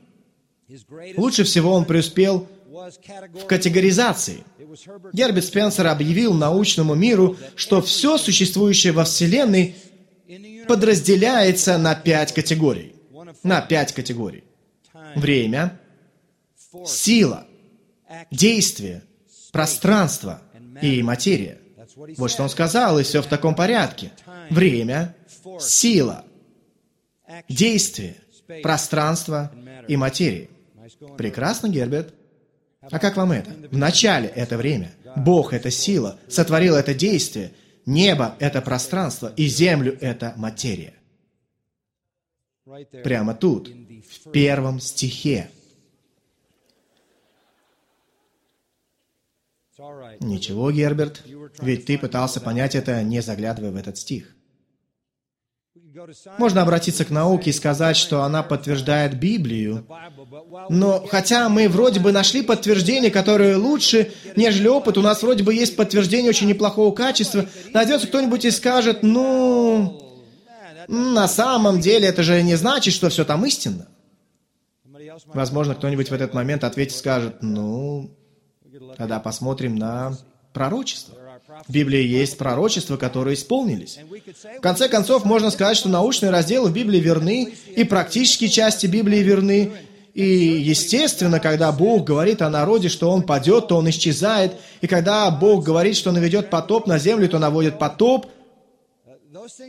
Лучше 1.18 1.44
всего 1.44 1.74
он 1.74 1.86
преуспел 1.86 2.48
в 2.70 3.46
категоризации. 3.46 4.44
Герберт 5.12 5.46
Спенсер 5.46 5.88
объявил 5.88 6.34
научному 6.34 6.96
миру, 6.96 7.38
что 7.56 7.82
все 7.82 8.18
существующее 8.18 8.94
во 8.94 9.04
Вселенной 9.04 9.76
подразделяется 10.68 11.78
на 11.78 11.96
пять 11.96 12.34
категорий. 12.34 12.96
На 13.44 13.62
пять 13.62 13.94
категорий. 13.94 14.44
Время, 15.16 15.80
сила, 16.86 17.46
действие, 18.32 19.04
пространство 19.52 20.42
и 20.82 21.04
материя. 21.04 21.60
Вот 22.18 22.32
что 22.32 22.44
он 22.44 22.50
сказал, 22.50 23.00
и 23.00 23.04
все 23.04 23.22
в 23.22 23.28
таком 23.28 23.56
порядке. 23.56 24.12
Время, 24.50 25.16
сила, 25.60 26.26
действие, 27.48 28.18
пространство 28.62 29.52
и 29.88 29.98
материя. 29.98 30.50
Прекрасно, 31.18 31.68
Герберт. 31.68 32.14
А 32.82 33.00
как 33.00 33.16
вам 33.16 33.32
это? 33.32 33.52
В 33.70 33.78
начале 33.78 34.28
это 34.28 34.58
время. 34.58 34.92
Бог— 35.16 35.54
это 35.54 35.70
сила, 35.72 36.20
сотворил 36.28 36.76
это 36.76 36.94
действие, 36.94 37.52
Небо— 37.86 38.36
это 38.40 38.62
пространство, 38.62 39.34
и 39.36 39.48
землю— 39.48 39.98
это 40.02 40.34
материя. 40.38 40.94
Прямо 43.04 43.34
тут, 43.34 43.68
в 43.68 44.32
первом 44.32 44.80
стихе. 44.80 45.50
Ничего, 50.20 50.72
Герберт, 50.72 51.24
ведь 51.60 51.86
ты 51.86 51.98
пытался 51.98 52.40
понять 52.40 52.76
это, 52.76 53.02
не 53.02 53.22
заглядывая 53.22 53.72
в 53.72 53.76
этот 53.76 53.98
стих. 53.98 54.36
Можно 56.38 56.62
обратиться 56.62 57.06
к 57.06 57.10
науке 57.10 57.50
и 57.50 57.54
сказать, 57.54 57.98
что 57.98 58.24
она 58.24 58.44
подтверждает 58.44 59.20
Библию. 59.20 59.86
Но 60.70 61.06
хотя 61.08 61.50
мы 61.50 61.68
вроде 61.68 62.00
бы 62.00 62.12
нашли 62.12 62.42
подтверждение, 62.42 63.12
которое 63.12 63.58
лучше, 63.58 64.12
нежели 64.36 64.68
опыт, 64.68 64.98
у 64.98 65.02
нас 65.02 65.22
вроде 65.22 65.44
бы 65.44 65.54
есть 65.54 65.76
подтверждение 65.76 66.30
очень 66.30 66.48
неплохого 66.48 66.94
качества, 66.94 67.46
найдется 67.74 68.08
кто-нибудь 68.08 68.46
и 68.46 68.52
скажет, 68.52 69.04
ну, 69.04 70.02
на 70.88 71.28
самом 71.28 71.80
деле 71.80 72.08
это 72.08 72.24
же 72.24 72.42
не 72.42 72.56
значит, 72.56 72.94
что 72.94 73.10
все 73.10 73.26
там 73.26 73.46
истинно. 73.46 73.88
Возможно, 75.26 75.76
кто-нибудь 75.76 76.10
в 76.10 76.14
этот 76.14 76.34
момент 76.34 76.64
ответит 76.64 76.96
и 76.96 76.98
скажет, 76.98 77.38
ну, 77.42 78.16
тогда 78.98 79.20
посмотрим 79.20 79.76
на 79.76 80.18
пророчество. 80.54 81.16
В 81.68 81.72
Библии 81.72 82.04
есть 82.04 82.38
пророчества, 82.38 82.98
которые 82.98 83.36
исполнились. 83.36 84.00
В 84.58 84.62
конце 84.62 84.88
концов, 84.88 85.26
можно 85.26 85.52
сказать, 85.52 85.78
что 85.78 85.90
научные 85.90 86.32
разделы 86.32 86.70
в 86.70 86.74
Библии 86.74 87.00
верны, 87.00 87.54
и 87.76 87.84
практические 87.84 88.50
части 88.50 88.88
Библии 88.88 89.20
верны. 89.20 89.72
И, 90.14 90.24
естественно, 90.24 91.40
когда 91.40 91.72
Бог 91.72 92.04
говорит 92.04 92.42
о 92.42 92.50
народе, 92.50 92.90
что 92.90 93.10
он 93.10 93.24
падет, 93.24 93.70
то 93.70 93.78
он 93.78 93.90
исчезает. 93.90 94.54
И 94.82 94.88
когда 94.88 95.30
Бог 95.32 95.64
говорит, 95.64 95.96
что 95.96 96.12
наведет 96.12 96.50
потоп 96.50 96.88
на 96.88 97.00
землю, 97.00 97.30
то 97.30 97.40
наводит 97.40 97.80
потоп. 97.80 98.26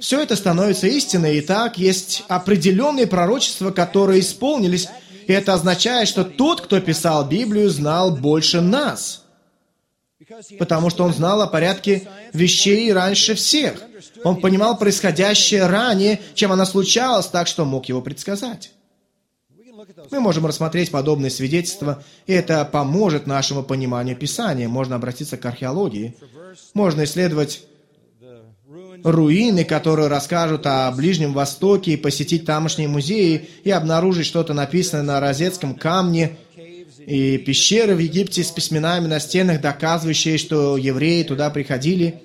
Все 0.01 0.21
это 0.21 0.35
становится 0.35 0.89
истиной. 0.89 1.39
И 1.39 1.41
так 1.41 1.79
есть 1.79 2.25
определенные 2.29 3.07
пророчества, 3.07 3.71
которые 3.71 4.21
исполнились. 4.21 4.89
И 5.29 5.33
это 5.33 5.55
означает, 5.55 6.09
что 6.09 6.25
тот, 6.25 6.63
кто 6.63 6.81
писал 6.81 7.25
Библию, 7.25 7.71
знал 7.71 8.11
больше 8.17 8.61
нас– 8.61 9.21
потому 10.59 10.91
что 10.91 11.05
он 11.05 11.13
знал 11.13 11.43
о 11.43 11.47
порядке 11.47 12.09
вещей 12.33 12.93
раньше 12.93 13.35
всех. 13.35 13.83
Он 14.25 14.41
понимал 14.41 14.79
происходящее 14.79 15.67
ранее, 15.67 16.21
чем 16.35 16.53
оно 16.53 16.65
случалось, 16.65 17.27
так 17.27 17.47
что 17.47 17.65
мог 17.65 17.87
его 17.87 18.01
предсказать. 18.01 18.73
Мы 20.11 20.21
можем 20.21 20.47
рассмотреть 20.47 20.91
подобные 20.91 21.31
свидетельства, 21.31 22.03
и 22.27 22.33
это 22.33 22.65
поможет 22.65 23.27
нашему 23.27 23.63
пониманию 23.63 24.17
Писания. 24.17 24.69
Можно 24.69 24.97
обратиться 24.97 25.37
к 25.37 25.45
археологии. 25.45 26.17
Можно 26.75 27.05
исследовать 27.05 27.63
руины, 29.05 29.65
которые 29.65 30.09
расскажут 30.09 30.67
о 30.67 30.91
Ближнем 30.93 31.33
Востоке, 31.33 31.93
и 31.93 31.97
посетить 31.97 32.45
тамошние 32.45 32.89
музеи 32.89 33.49
и 33.65 33.71
обнаружить 33.71 34.27
что-то 34.27 34.55
написанное 34.55 35.03
на 35.05 35.21
розетском 35.21 35.75
камне 35.75 36.37
и 37.07 37.39
пещеры 37.39 37.95
в 37.95 37.99
Египте 37.99 38.43
с 38.43 38.51
письменами 38.51 39.07
на 39.07 39.21
стенах, 39.21 39.61
доказывающие, 39.61 40.39
что 40.39 40.77
евреи 40.77 41.23
туда 41.23 41.51
приходили. 41.51 42.23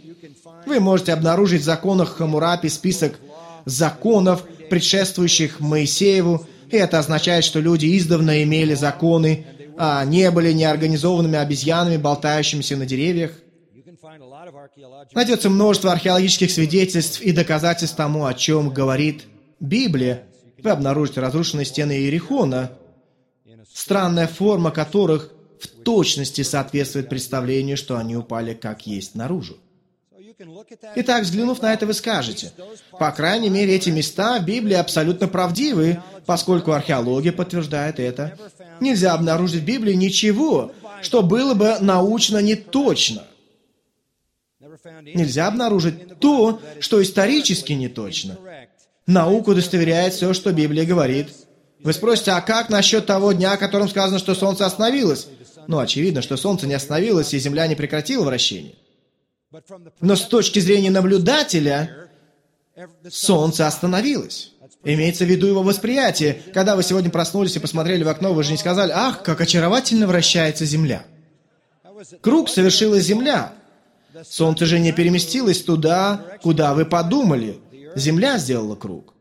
Вы 0.65 0.79
можете 0.79 1.13
обнаружить 1.13 1.61
в 1.61 1.65
законах 1.65 2.17
Хамурапи 2.17 2.69
список 2.69 3.19
законов, 3.65 4.43
предшествующих 4.69 5.59
Моисееву, 5.59 6.45
и 6.69 6.75
это 6.75 6.99
означает, 6.99 7.45
что 7.45 7.59
люди 7.59 7.97
издавна 7.97 8.43
имели 8.43 8.73
законы, 8.73 9.45
а 9.77 10.03
не 10.03 10.29
были 10.31 10.51
неорганизованными 10.51 11.37
обезьянами, 11.37 11.97
болтающимися 11.97 12.75
на 12.75 12.85
деревьях. 12.85 13.31
Найдется 15.13 15.49
множество 15.49 15.91
археологических 15.91 16.51
свидетельств 16.51 17.21
и 17.21 17.31
доказательств 17.31 17.95
тому, 17.95 18.25
о 18.25 18.33
чем 18.33 18.69
говорит 18.69 19.23
Библия. 19.59 20.23
Вы 20.61 20.71
обнаружите 20.71 21.21
разрушенные 21.21 21.65
стены 21.65 21.93
Иерихона– 21.93 22.71
странная 23.77 24.27
форма 24.27 24.71
которых 24.71 25.31
в 25.59 25.67
точности 25.67 26.41
соответствует 26.41 27.09
представлению, 27.09 27.77
что 27.77 27.97
они 27.97 28.15
упали 28.15 28.53
как 28.53 28.87
есть 28.87 29.15
наружу. 29.15 29.57
Итак, 30.95 31.23
взглянув 31.23 31.61
на 31.61 31.73
это, 31.73 31.85
вы 31.85 31.93
скажете, 31.93 32.51
по 32.91 33.11
крайней 33.11 33.49
мере, 33.49 33.75
эти 33.75 33.89
места 33.89 34.39
в 34.39 34.45
Библии 34.45 34.75
абсолютно 34.75 35.27
правдивы, 35.27 36.01
поскольку 36.25 36.71
археология 36.71 37.31
подтверждает 37.31 37.99
это. 37.99 38.37
Нельзя 38.79 39.13
обнаружить 39.13 39.61
в 39.61 39.65
Библии 39.65 39.93
ничего, 39.93 40.71
что 41.01 41.23
было 41.23 41.53
бы 41.53 41.77
научно 41.79 42.39
неточно. 42.39 43.23
Нельзя 45.01 45.47
обнаружить 45.47 46.19
то, 46.19 46.59
что 46.79 47.01
исторически 47.01 47.73
неточно. 47.73 48.37
Наука 49.07 49.51
удостоверяет 49.51 50.13
все, 50.13 50.33
что 50.33 50.51
Библия 50.51 50.85
говорит– 50.85 51.29
вы 51.83 51.93
спросите, 51.93 52.31
а 52.31 52.41
как 52.41 52.69
насчет 52.69 53.05
того 53.05 53.31
дня, 53.33 53.53
о 53.53 53.57
котором 53.57 53.87
сказано, 53.87 54.19
что 54.19 54.35
Солнце 54.35 54.65
остановилось? 54.65 55.27
Ну, 55.67 55.79
очевидно, 55.79 56.21
что 56.21 56.37
Солнце 56.37 56.67
не 56.67 56.73
остановилось, 56.73 57.33
и 57.33 57.39
Земля 57.39 57.67
не 57.67 57.75
прекратила 57.75 58.23
вращение. 58.23 58.75
Но 60.01 60.15
с 60.15 60.21
точки 60.21 60.59
зрения 60.59 60.91
наблюдателя, 60.91 62.09
Солнце 63.09 63.67
остановилось. 63.67 64.53
Имеется 64.83 65.25
в 65.25 65.27
виду 65.27 65.47
его 65.47 65.63
восприятие. 65.63 66.41
Когда 66.53 66.75
вы 66.75 66.83
сегодня 66.83 67.09
проснулись 67.09 67.55
и 67.55 67.59
посмотрели 67.59 68.03
в 68.03 68.09
окно, 68.09 68.33
вы 68.33 68.43
же 68.43 68.51
не 68.51 68.57
сказали, 68.57 68.91
«Ах, 68.93 69.23
как 69.23 69.41
очаровательно 69.41 70.07
вращается 70.07 70.65
Земля». 70.65 71.05
Круг 72.21 72.49
совершила 72.49 72.99
Земля. 72.99 73.53
Солнце 74.27 74.65
же 74.65 74.79
не 74.79 74.91
переместилось 74.91 75.61
туда, 75.63 76.25
куда 76.41 76.73
вы 76.73 76.85
подумали. 76.85 77.59
Земля 77.95 78.37
сделала 78.37 78.75
круг. 78.75 79.13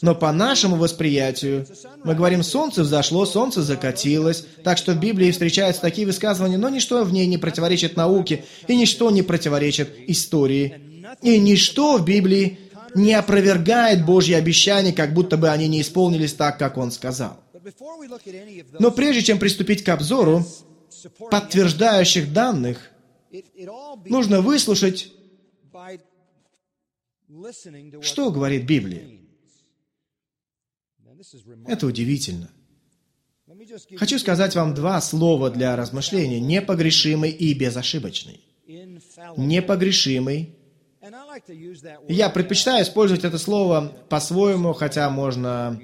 Но 0.00 0.14
по 0.14 0.32
нашему 0.32 0.76
восприятию 0.76 1.66
мы 2.04 2.14
говорим, 2.14 2.42
солнце 2.42 2.82
взошло, 2.82 3.26
солнце 3.26 3.62
закатилось. 3.62 4.46
Так 4.62 4.78
что 4.78 4.92
в 4.92 5.00
Библии 5.00 5.32
встречаются 5.32 5.82
такие 5.82 6.06
высказывания, 6.06 6.56
но 6.56 6.68
ничто 6.68 7.02
в 7.04 7.12
ней 7.12 7.26
не 7.26 7.36
противоречит 7.36 7.96
науке, 7.96 8.44
и 8.68 8.76
ничто 8.76 9.10
не 9.10 9.22
противоречит 9.22 9.90
истории. 10.06 11.04
И 11.22 11.38
ничто 11.38 11.98
в 11.98 12.04
Библии 12.04 12.58
не 12.94 13.12
опровергает 13.14 14.04
Божьи 14.04 14.34
обещания, 14.34 14.92
как 14.92 15.14
будто 15.14 15.36
бы 15.36 15.48
они 15.48 15.68
не 15.68 15.80
исполнились 15.80 16.34
так, 16.34 16.58
как 16.58 16.78
Он 16.78 16.92
сказал. 16.92 17.40
Но 18.78 18.90
прежде 18.92 19.22
чем 19.22 19.38
приступить 19.38 19.82
к 19.82 19.88
обзору 19.88 20.44
подтверждающих 21.30 22.32
данных, 22.32 22.90
нужно 24.06 24.40
выслушать, 24.40 25.12
что 28.02 28.30
говорит 28.30 28.66
Библия. 28.66 29.20
Это 31.66 31.86
удивительно. 31.86 32.50
Хочу 33.96 34.18
сказать 34.18 34.54
вам 34.54 34.74
два 34.74 35.00
слова 35.00 35.50
для 35.50 35.74
размышления. 35.76 36.40
Непогрешимый 36.40 37.30
и 37.30 37.54
безошибочный. 37.54 38.40
Непогрешимый. 39.36 40.54
Я 42.08 42.28
предпочитаю 42.28 42.84
использовать 42.84 43.24
это 43.24 43.38
слово 43.38 43.92
по-своему, 44.08 44.72
хотя 44.74 45.08
можно 45.10 45.80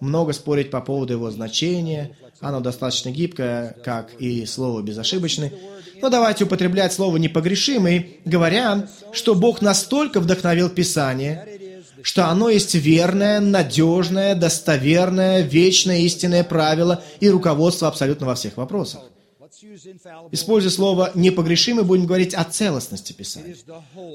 много 0.00 0.32
спорить 0.32 0.70
по 0.70 0.80
поводу 0.80 1.12
его 1.14 1.30
значения. 1.30 2.16
Оно 2.40 2.60
достаточно 2.60 3.10
гибкое, 3.10 3.76
как 3.84 4.14
и 4.18 4.44
слово 4.46 4.82
«безошибочный». 4.82 5.52
Но 6.00 6.08
давайте 6.08 6.44
употреблять 6.44 6.92
слово 6.92 7.16
«непогрешимый», 7.18 8.18
говоря, 8.24 8.88
что 9.12 9.34
Бог 9.36 9.62
настолько 9.62 10.18
вдохновил 10.18 10.68
Писание, 10.68 11.80
что 12.02 12.26
оно 12.28 12.48
есть 12.48 12.74
верное, 12.74 13.38
надежное, 13.38 14.34
достоверное, 14.34 15.42
вечное, 15.42 16.00
истинное 16.00 16.42
правило 16.42 17.02
и 17.20 17.28
руководство 17.28 17.86
абсолютно 17.86 18.26
во 18.26 18.34
всех 18.34 18.56
вопросах. 18.56 19.02
Используя 20.32 20.70
слово 20.70 21.12
«непогрешимый», 21.14 21.84
будем 21.84 22.06
говорить 22.06 22.34
о 22.34 22.44
целостности 22.44 23.12
Писания. 23.12 23.56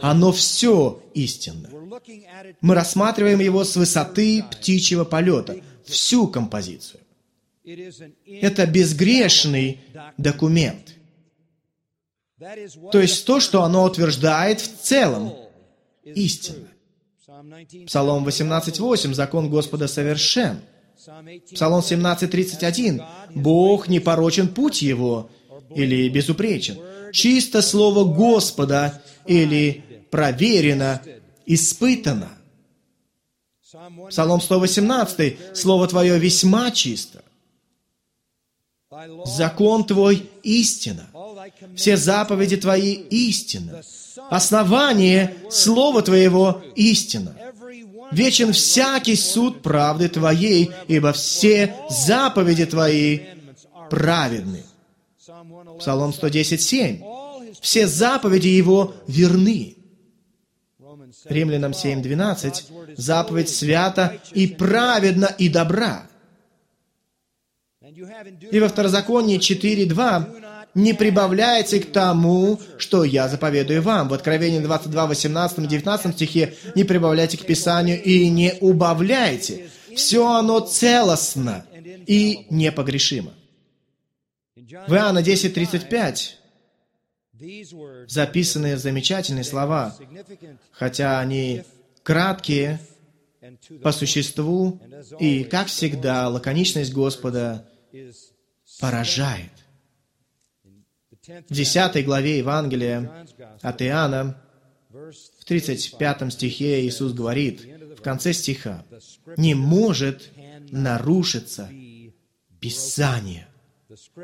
Оно 0.01 0.31
все 0.31 1.01
истинно. 1.13 1.69
Мы 2.61 2.75
рассматриваем 2.75 3.39
его 3.39 3.63
с 3.63 3.75
высоты 3.75 4.43
птичьего 4.43 5.05
полета, 5.05 5.57
всю 5.85 6.27
композицию. 6.27 7.01
Это 8.25 8.65
безгрешный 8.65 9.79
документ. 10.17 10.95
То 12.91 12.99
есть 12.99 13.25
то, 13.25 13.39
что 13.39 13.63
оно 13.63 13.83
утверждает 13.83 14.61
в 14.61 14.81
целом, 14.81 15.33
истинно. 16.03 16.67
Псалом 17.85 18.27
18.8. 18.27 19.13
Закон 19.13 19.49
Господа 19.49 19.87
совершен. 19.87 20.61
Псалом 21.53 21.81
17.31. 21.81 23.03
Бог 23.35 23.87
не 23.87 23.99
порочен 23.99 24.47
путь 24.47 24.81
его 24.81 25.29
или 25.75 26.09
безупречен. 26.09 26.77
Чисто 27.11 27.61
слово 27.61 28.03
Господа 28.03 29.01
или 29.25 29.83
проверено, 30.09 31.01
испытано. 31.45 32.29
Псалом 34.09 34.41
118. 34.41 35.57
Слово 35.57 35.87
Твое 35.87 36.17
весьма 36.19 36.71
чисто. 36.71 37.23
Закон 39.25 39.83
Твой 39.85 40.29
истина. 40.43 41.07
Все 41.75 41.97
заповеди 41.97 42.57
Твои 42.57 42.93
истина. 42.93 43.81
Основание 44.29 45.35
Слова 45.49 46.01
Твоего 46.01 46.61
истина. 46.75 47.35
Вечен 48.11 48.53
всякий 48.53 49.15
суд 49.15 49.61
правды 49.61 50.07
Твоей, 50.07 50.71
ибо 50.87 51.11
все 51.11 51.75
заповеди 51.89 52.65
Твои 52.65 53.19
праведны. 53.89 54.63
Псалом 55.79 56.13
110, 56.13 57.03
Все 57.61 57.87
заповеди 57.87 58.47
Его 58.47 58.93
верны. 59.07 59.77
Римлянам 61.25 61.71
7.12. 61.71 62.95
Заповедь 62.95 63.49
свята 63.49 64.17
и 64.33 64.47
праведна 64.47 65.27
и 65.27 65.49
добра. 65.49 66.07
И 68.51 68.59
во 68.59 68.67
Второзаконии 68.67 69.39
4.2 69.39 70.43
не 70.75 70.93
прибавляйте 70.93 71.79
к 71.79 71.91
тому, 71.91 72.59
что 72.77 73.03
я 73.03 73.27
заповедую 73.27 73.81
вам. 73.81 74.09
В 74.09 74.13
Откровении 74.13 74.59
22, 74.59 75.07
18, 75.07 75.67
19 75.67 76.13
стихе 76.13 76.53
не 76.75 76.83
прибавляйте 76.83 77.37
к 77.37 77.45
Писанию 77.45 78.01
и 78.01 78.29
не 78.29 78.53
убавляйте. 78.61 79.69
Все 79.95 80.29
оно 80.31 80.59
целостно 80.59 81.65
и 82.05 82.45
непогрешимо. 82.49 83.33
В 84.69 84.93
Иоанна 84.93 85.23
10, 85.23 85.53
35 85.53 86.39
записаны 88.07 88.75
замечательные 88.75 89.45
слова, 89.45 89.95
хотя 90.71 91.21
они 91.21 91.63
краткие 92.03 92.81
по 93.81 93.93
существу, 93.93 94.81
и, 95.19 95.45
как 95.45 95.67
всегда, 95.67 96.27
лаконичность 96.27 96.91
Господа 96.91 97.65
поражает. 98.81 99.51
В 101.25 101.53
10 101.53 102.05
главе 102.05 102.39
Евангелия 102.39 103.25
от 103.61 103.81
Иоанна, 103.81 104.41
в 104.89 105.45
35 105.45 106.33
стихе 106.33 106.85
Иисус 106.85 107.13
говорит, 107.13 107.61
в 107.97 108.01
конце 108.01 108.33
стиха, 108.33 108.85
«Не 109.37 109.53
может 109.53 110.29
нарушиться 110.71 111.69
Писание». 112.59 113.46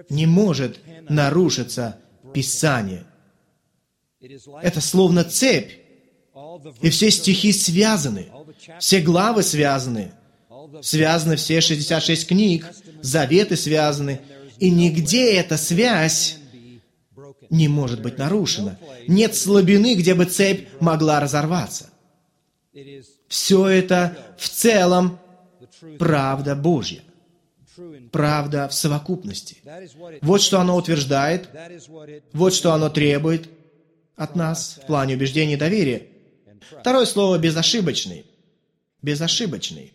Не 0.10 0.26
может 0.26 0.80
нарушиться 1.10 1.98
Писание. 2.34 3.06
Это 4.62 4.80
словно 4.82 5.24
цепь, 5.24 5.72
и 6.82 6.90
все 6.90 7.12
стихи 7.12 7.52
связаны, 7.52 8.28
все 8.80 9.02
главы 9.02 9.44
связаны, 9.44 10.14
связаны 10.82 11.36
все 11.36 11.62
66 11.62 12.28
книг, 12.28 12.66
заветы 13.02 13.58
связаны, 13.58 14.22
и 14.60 14.70
нигде 14.70 15.34
эта 15.34 15.58
связь 15.58 16.38
не 17.50 17.68
может 17.68 18.02
быть 18.02 18.18
нарушена. 18.18 18.80
Нет 19.08 19.36
слабины, 19.36 19.96
где 19.96 20.16
бы 20.16 20.26
цепь 20.26 20.68
могла 20.80 21.20
разорваться. 21.20 21.90
Все 23.28 23.68
это 23.68 24.18
в 24.38 24.50
целом 24.50 25.20
правда 26.00 26.56
Божья. 26.56 27.04
Правда 28.13 28.69
в 28.69 28.76
совокупности. 28.76 29.58
Вот 30.21 30.39
что 30.39 30.60
оно 30.60 30.78
утверждает, 30.78 31.49
вот 32.32 32.54
что 32.54 32.71
оно 32.73 32.89
требует 32.89 33.49
от 34.15 34.36
нас 34.36 34.80
в 34.84 34.86
плане 34.86 35.15
убеждения 35.15 35.56
и 35.56 35.58
доверия. 35.58 36.08
Второе 36.80 37.08
слово 37.08 37.39
«безошибочный». 37.39 38.28
Безошибочный. 39.02 39.93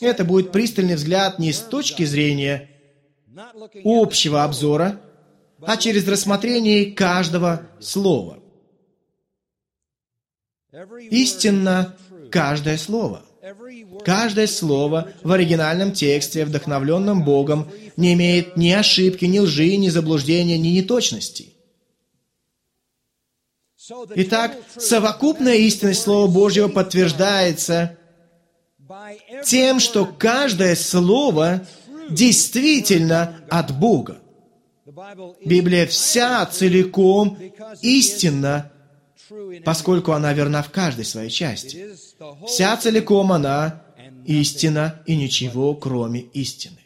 Это 0.00 0.24
будет 0.24 0.52
пристальный 0.52 0.94
взгляд 0.94 1.40
не 1.40 1.52
с 1.52 1.58
точки 1.58 2.04
зрения 2.04 2.70
общего 3.82 4.44
обзора, 4.44 5.00
а 5.62 5.76
через 5.76 6.06
рассмотрение 6.06 6.92
каждого 6.92 7.62
слова. 7.80 8.38
Истинно 11.10 11.96
каждое 12.30 12.78
слово. 12.78 13.25
Каждое 14.04 14.46
слово 14.46 15.12
в 15.22 15.30
оригинальном 15.30 15.92
тексте, 15.92 16.44
вдохновленном 16.44 17.24
Богом, 17.24 17.70
не 17.96 18.14
имеет 18.14 18.56
ни 18.56 18.70
ошибки, 18.70 19.24
ни 19.24 19.38
лжи, 19.38 19.76
ни 19.76 19.88
заблуждения, 19.88 20.58
ни 20.58 20.68
неточностей. 20.68 21.54
Итак, 24.16 24.56
совокупная 24.76 25.56
истинность 25.56 26.02
Слова 26.02 26.26
Божьего 26.30 26.68
подтверждается 26.68 27.96
тем, 29.44 29.78
что 29.80 30.06
каждое 30.06 30.74
слово 30.74 31.66
действительно 32.10 33.44
от 33.48 33.76
Бога. 33.78 34.18
Библия 35.44 35.86
вся 35.86 36.46
целиком 36.46 37.38
истинна, 37.82 38.72
поскольку 39.64 40.12
она 40.12 40.32
верна 40.32 40.62
в 40.62 40.70
каждой 40.70 41.04
своей 41.04 41.30
части. 41.30 41.88
Вся 42.46 42.76
целиком 42.76 43.32
она 43.32 43.82
истина 44.24 45.00
и 45.06 45.16
ничего, 45.16 45.74
кроме 45.74 46.20
истины. 46.20 46.78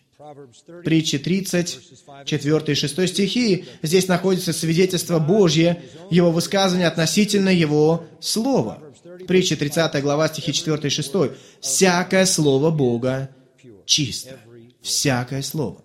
Притчи 0.85 1.19
30, 1.19 1.79
4 2.25 2.65
и 2.67 2.75
6 2.75 3.09
стихи. 3.09 3.65
Здесь 3.83 4.07
находится 4.07 4.53
свидетельство 4.53 5.19
Божье, 5.19 5.83
Его 6.11 6.31
высказывание 6.31 6.87
относительно 6.87 7.49
Его 7.49 8.05
Слова. 8.21 8.83
Притча 9.27 9.57
30 9.57 10.03
глава, 10.03 10.29
стихи 10.29 10.53
4 10.53 10.79
и 10.87 10.91
6. 10.91 11.13
«Всякое 11.61 12.27
слово 12.27 12.71
Бога 12.71 13.31
чисто». 13.87 14.39
Всякое 14.83 15.43
слово. 15.43 15.83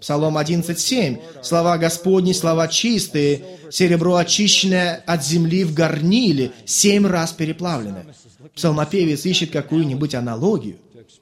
Псалом 0.00 0.36
11.7. 0.36 1.42
Слова 1.42 1.78
Господни, 1.78 2.32
слова 2.32 2.66
чистые, 2.66 3.44
серебро 3.70 4.16
очищенное 4.16 5.02
от 5.06 5.24
земли 5.24 5.62
в 5.64 5.72
горниле, 5.72 6.52
семь 6.64 7.06
раз 7.06 7.32
переплавленное. 7.32 8.06
Псалмопевец 8.54 9.24
ищет 9.24 9.52
какую-нибудь 9.52 10.14
аналогию, 10.14 10.78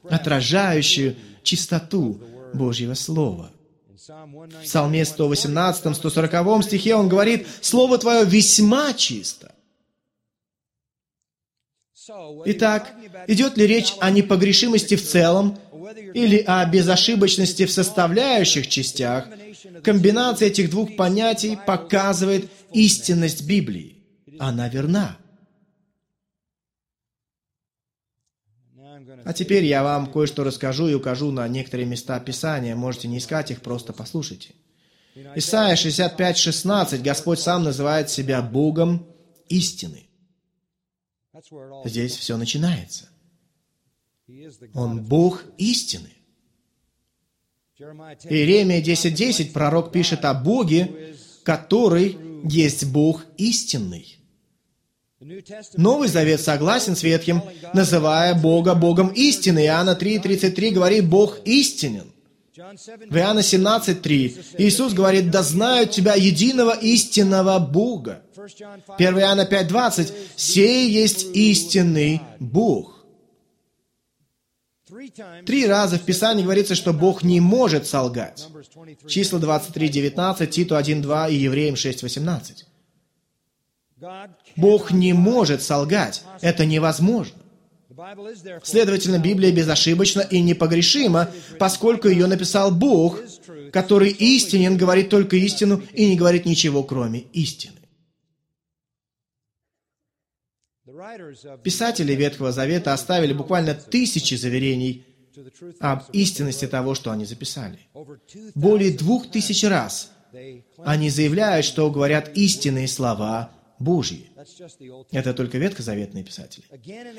отражающую 0.09 1.17
чистоту 1.43 2.19
Божьего 2.55 2.95
Слова. 2.95 3.51
В 3.95 4.63
Псалме 4.65 5.05
118, 5.05 5.95
140 5.95 6.65
стихе 6.65 6.95
он 6.95 7.09
говорит, 7.09 7.47
«Слово 7.61 7.99
Твое 7.99 8.25
весьма 8.25 8.95
чисто». 8.95 9.53
Итак, 12.47 12.95
идет 13.29 13.57
ли 13.57 13.67
речь 13.67 13.95
о 14.01 14.11
непогрешимости 14.11 14.97
в 14.97 15.09
целом 15.09 15.57
или 16.15 16.39
о 16.39 16.65
безошибочности 16.67 17.67
в 17.67 17.73
составляющих 17.73 18.69
частях, 18.69 19.29
комбинация 19.83 20.49
этих 20.49 20.71
двух 20.71 20.97
понятий 20.97 21.59
показывает 21.67 22.51
истинность 22.73 23.47
Библии. 23.47 23.99
Она 24.39 24.69
верна. 24.69 25.19
А 29.25 29.33
теперь 29.33 29.65
я 29.65 29.83
вам 29.83 30.11
кое-что 30.11 30.45
расскажу 30.45 30.89
и 30.89 30.95
укажу 30.95 31.31
на 31.31 31.47
некоторые 31.49 31.87
места 31.87 32.19
Писания. 32.21 32.75
Можете 32.75 33.09
не 33.09 33.19
искать 33.19 33.51
их, 33.51 33.61
просто 33.61 33.93
послушайте. 33.93 34.55
Исайя 35.35 35.77
65, 35.77 36.37
16. 36.37 37.03
Господь 37.03 37.39
сам 37.39 37.65
называет 37.65 38.11
себя 38.11 38.43
Богом 38.43 39.07
истины. 39.49 40.09
Здесь 41.85 42.17
все 42.17 42.37
начинается. 42.37 43.12
Он 44.75 45.03
Бог 45.03 45.43
истины. 45.59 46.11
Иеремия 47.79 48.81
10.10 48.81 49.11
10, 49.11 49.53
пророк 49.53 49.93
пишет 49.93 50.25
о 50.25 50.35
Боге, 50.35 51.17
который 51.43 52.17
есть 52.45 52.85
Бог 52.87 53.25
истинный. 53.37 54.19
Новый 55.77 56.09
Завет 56.09 56.41
согласен 56.41 56.97
с 56.97 57.03
Ветхим, 57.03 57.43
называя 57.75 58.35
Бога 58.35 58.75
Богом 58.75 59.09
истины. 59.09 59.65
Иоанна 59.65 59.97
3.33 60.01 60.71
говорит 60.71 61.09
«Бог 61.09 61.39
истинен». 61.45 62.13
В 62.55 63.17
Иоанна 63.17 63.41
17.3 63.41 64.57
Иисус 64.59 64.93
говорит 64.93 65.31
«Да 65.31 65.43
знают 65.43 65.91
тебя 65.93 66.15
единого 66.15 66.73
истинного 66.73 67.59
Бога». 67.59 68.23
1 68.99 69.19
Иоанна 69.19 69.49
5.20 69.51 70.13
«Сей 70.37 70.91
есть 70.91 71.25
истинный 71.35 72.21
Бог». 72.41 72.92
Три 75.47 75.67
раза 75.67 75.99
в 75.99 76.03
Писании 76.03 76.45
говорится, 76.45 76.75
что 76.75 76.93
Бог 76.93 77.23
не 77.23 77.41
может 77.41 77.87
солгать. 77.87 78.47
Числа 79.09 79.39
23.19, 79.39 80.47
Титу 80.47 80.77
1.2 80.77 81.33
и 81.33 81.37
Евреям 81.37 81.75
6.18. 81.75 82.65
Бог 84.57 84.91
не 84.91 85.13
может 85.13 85.63
солгать. 85.63 86.23
Это 86.41 86.67
невозможно. 86.67 87.37
Следовательно, 88.63 89.19
Библия 89.19 89.53
безошибочна 89.53 90.21
и 90.21 90.41
непогрешима, 90.41 91.31
поскольку 91.59 92.09
ее 92.09 92.27
написал 92.27 92.71
Бог, 92.71 93.21
который 93.73 94.11
истинен, 94.11 94.77
говорит 94.77 95.11
только 95.11 95.37
истину 95.37 95.83
и 95.93 96.09
не 96.09 96.17
говорит 96.17 96.47
ничего, 96.47 96.83
кроме 96.83 97.21
истины. 97.33 97.82
Писатели 101.63 102.15
Ветхого 102.15 102.53
Завета 102.53 102.93
оставили 102.93 103.33
буквально 103.33 103.75
тысячи 103.75 104.35
заверений 104.35 105.05
об 105.81 106.03
истинности 106.13 106.67
того, 106.67 106.95
что 106.95 107.11
они 107.11 107.25
записали. 107.25 107.79
Более 108.55 108.93
двух 108.93 109.31
тысяч 109.31 109.65
раз 109.65 110.11
они 110.85 111.11
заявляют, 111.11 111.67
что 111.67 111.91
говорят 111.91 112.31
истинные 112.35 112.89
слова 112.89 113.51
Божьи. 113.79 114.31
Это 115.11 115.35
только 115.35 115.59
ветхозаветные 115.59 116.25
писатели. 116.25 116.65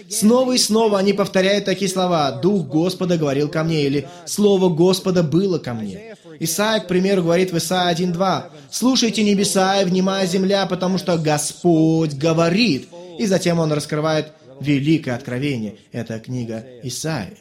Снова 0.10 0.54
и 0.54 0.58
снова 0.58 1.00
они 1.00 1.14
повторяют 1.14 1.66
такие 1.66 1.90
слова. 1.90 2.32
«Дух 2.32 2.68
Господа 2.68 3.18
говорил 3.18 3.50
ко 3.50 3.64
мне» 3.64 3.84
или 3.84 4.08
«Слово 4.26 4.70
Господа 4.70 5.24
было 5.24 5.60
ко 5.60 5.74
мне». 5.74 6.16
Исаия, 6.40 6.80
к 6.80 6.88
примеру, 6.88 7.24
говорит 7.24 7.52
в 7.52 7.58
Исаия 7.58 7.96
1.2 7.96 8.52
«Слушайте 8.72 9.24
небеса 9.24 9.82
и 9.82 9.86
внимая 9.86 10.26
земля, 10.26 10.66
потому 10.66 10.98
что 10.98 11.18
Господь 11.18 12.14
говорит». 12.14 12.90
И 13.20 13.26
затем 13.26 13.60
он 13.60 13.72
раскрывает 13.72 14.32
великое 14.60 15.16
откровение. 15.16 15.78
Это 15.92 16.20
книга 16.20 16.66
Исаии. 16.84 17.38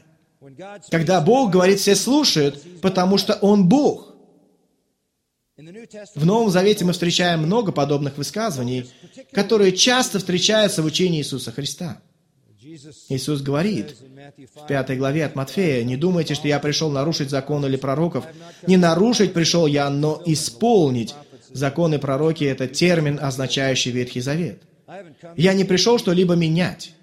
Когда 0.90 1.20
Бог 1.20 1.50
говорит, 1.50 1.78
все 1.78 1.94
слушают, 1.94 2.62
потому 2.80 3.18
что 3.18 3.34
Он 3.34 3.68
Бог. 3.68 4.12
В 6.14 6.26
Новом 6.26 6.50
Завете 6.50 6.84
мы 6.84 6.92
встречаем 6.92 7.40
много 7.40 7.70
подобных 7.70 8.16
высказываний, 8.16 8.90
которые 9.32 9.72
часто 9.72 10.18
встречаются 10.18 10.82
в 10.82 10.86
учении 10.86 11.20
Иисуса 11.20 11.52
Христа. 11.52 12.00
Иисус 13.08 13.42
говорит 13.42 13.96
в 14.54 14.66
пятой 14.66 14.96
главе 14.96 15.26
от 15.26 15.34
Матфея, 15.36 15.84
«Не 15.84 15.96
думайте, 15.96 16.34
что 16.34 16.48
я 16.48 16.58
пришел 16.58 16.90
нарушить 16.90 17.30
закон 17.30 17.64
или 17.66 17.76
пророков. 17.76 18.24
Не 18.66 18.76
нарушить 18.76 19.32
пришел 19.32 19.66
я, 19.66 19.90
но 19.90 20.22
исполнить». 20.26 21.14
Закон 21.50 21.94
и 21.94 21.98
пророки– 21.98 22.44
это 22.54 22.66
термин, 22.66 23.18
означающий 23.20 23.90
Ветхий 23.90 24.20
Завет. 24.20 24.62
Я 25.36 25.54
не 25.54 25.64
пришел 25.64 25.98
что-либо 25.98 26.34
менять. 26.34 26.94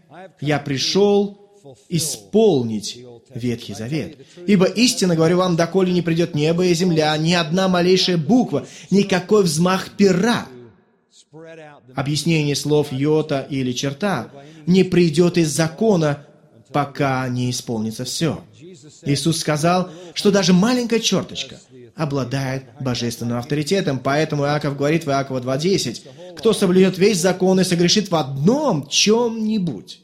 Я 0.41 0.59
пришел 0.59 1.49
исполнить 1.87 2.99
Ветхий 3.33 3.73
Завет. 3.73 4.17
Ибо 4.47 4.65
истинно 4.65 5.15
говорю 5.15 5.37
вам, 5.37 5.55
доколе 5.55 5.91
не 5.91 6.01
придет 6.01 6.35
небо 6.35 6.65
и 6.65 6.73
земля, 6.73 7.15
ни 7.17 7.33
одна 7.33 7.67
малейшая 7.67 8.17
буква, 8.17 8.65
никакой 8.89 9.43
взмах 9.43 9.91
пера, 9.97 10.47
объяснение 11.95 12.55
слов 12.55 12.91
йота 12.91 13.45
или 13.49 13.71
черта, 13.71 14.31
не 14.65 14.83
придет 14.83 15.37
из 15.37 15.49
закона, 15.49 16.25
пока 16.71 17.27
не 17.29 17.49
исполнится 17.51 18.03
все. 18.05 18.43
Иисус 19.03 19.39
сказал, 19.39 19.89
что 20.13 20.31
даже 20.31 20.53
маленькая 20.53 20.99
черточка 20.99 21.59
обладает 21.95 22.63
божественным 22.79 23.37
авторитетом, 23.37 23.99
поэтому 23.99 24.45
Иаков 24.45 24.77
говорит 24.77 25.05
в 25.05 25.09
Иакова 25.09 25.41
2.10, 25.41 26.28
«Кто 26.39 26.53
соблюдет 26.53 26.97
весь 26.97 27.17
закон 27.17 27.59
и 27.59 27.65
согрешит 27.65 28.09
в 28.09 28.15
одном 28.15 28.87
чем-нибудь, 28.87 30.01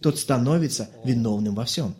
тот 0.00 0.18
становится 0.18 0.90
виновным 1.04 1.54
во 1.54 1.64
всем». 1.64 1.94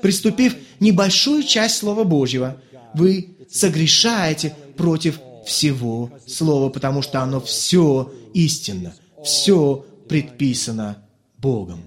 Приступив 0.00 0.56
небольшую 0.78 1.42
часть 1.42 1.78
Слова 1.78 2.04
Божьего, 2.04 2.62
вы 2.94 3.36
согрешаете 3.50 4.54
против 4.76 5.18
всего 5.44 6.12
Слова, 6.28 6.70
потому 6.70 7.02
что 7.02 7.20
оно 7.20 7.40
все 7.40 8.12
истинно, 8.34 8.94
все 9.24 9.84
предписано 10.08 11.04
Богом. 11.38 11.82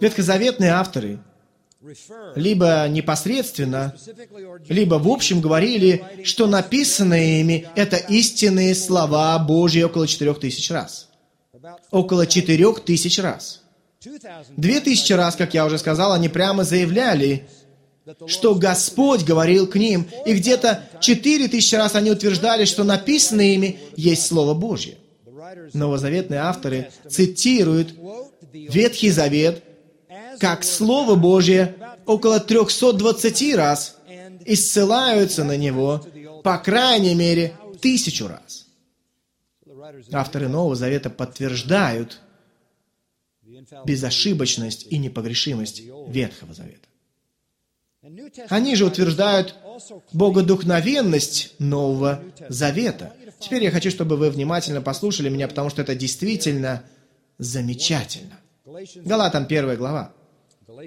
Ветхозаветные 0.00 0.70
авторы 0.70 1.20
либо 2.36 2.86
непосредственно, 2.88 3.94
либо 4.68 4.96
в 4.96 5.08
общем 5.08 5.40
говорили, 5.40 6.04
что 6.24 6.46
написанные 6.46 7.40
ими– 7.40 7.68
это 7.74 7.96
истинные 7.96 8.74
слова 8.74 9.38
Божьи 9.38 9.82
около 9.82 10.06
четырех 10.06 10.40
тысяч 10.40 10.70
раз 10.70 11.10
около 11.90 12.26
четырех 12.26 12.80
тысяч 12.80 13.18
раз. 13.18 13.62
Две 14.56 14.80
тысячи 14.80 15.12
раз, 15.12 15.36
как 15.36 15.54
я 15.54 15.66
уже 15.66 15.78
сказал, 15.78 16.12
они 16.12 16.28
прямо 16.28 16.64
заявляли, 16.64 17.48
что 18.26 18.54
Господь 18.54 19.24
говорил 19.24 19.66
к 19.66 19.76
ним, 19.76 20.08
и 20.24 20.34
где-то 20.34 20.84
четыре 21.00 21.48
тысячи 21.48 21.74
раз 21.74 21.94
они 21.94 22.10
утверждали, 22.10 22.64
что 22.64 22.82
написанное 22.82 23.54
ими 23.54 23.78
есть 23.96 24.26
Слово 24.26 24.54
Божье. 24.54 24.96
Новозаветные 25.74 26.40
авторы 26.40 26.90
цитируют 27.08 27.94
Ветхий 28.52 29.10
Завет 29.10 29.62
как 30.40 30.64
Слово 30.64 31.14
Божье 31.14 31.76
около 32.06 32.40
320 32.40 33.54
раз 33.54 33.96
и 34.44 34.56
ссылаются 34.56 35.44
на 35.44 35.56
него, 35.56 36.04
по 36.42 36.58
крайней 36.58 37.14
мере, 37.14 37.54
тысячу 37.80 38.26
раз. 38.26 38.66
Авторы 40.10 40.48
Нового 40.48 40.74
Завета 40.74 41.10
подтверждают 41.10 42.20
безошибочность 43.84 44.86
и 44.88 44.96
непогрешимость 44.96 45.82
Ветхого 46.08 46.54
Завета. 46.54 46.88
Они 48.48 48.74
же 48.76 48.86
утверждают 48.86 49.54
богодухновенность 50.12 51.54
Нового 51.58 52.22
Завета. 52.48 53.12
Теперь 53.40 53.64
я 53.64 53.70
хочу, 53.70 53.90
чтобы 53.90 54.16
вы 54.16 54.30
внимательно 54.30 54.80
послушали 54.80 55.28
меня, 55.28 55.48
потому 55.48 55.68
что 55.68 55.82
это 55.82 55.94
действительно 55.94 56.82
замечательно. 57.38 58.38
Галатам 59.04 59.44
1 59.44 59.76
глава. 59.76 60.14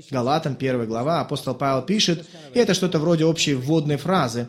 Галатам 0.09 0.55
1 0.59 0.85
глава 0.85 1.21
апостол 1.21 1.55
Павел 1.55 1.81
пишет, 1.81 2.25
и 2.53 2.59
это 2.59 2.73
что-то 2.73 2.99
вроде 2.99 3.25
общей 3.25 3.53
вводной 3.53 3.97
фразы. 3.97 4.47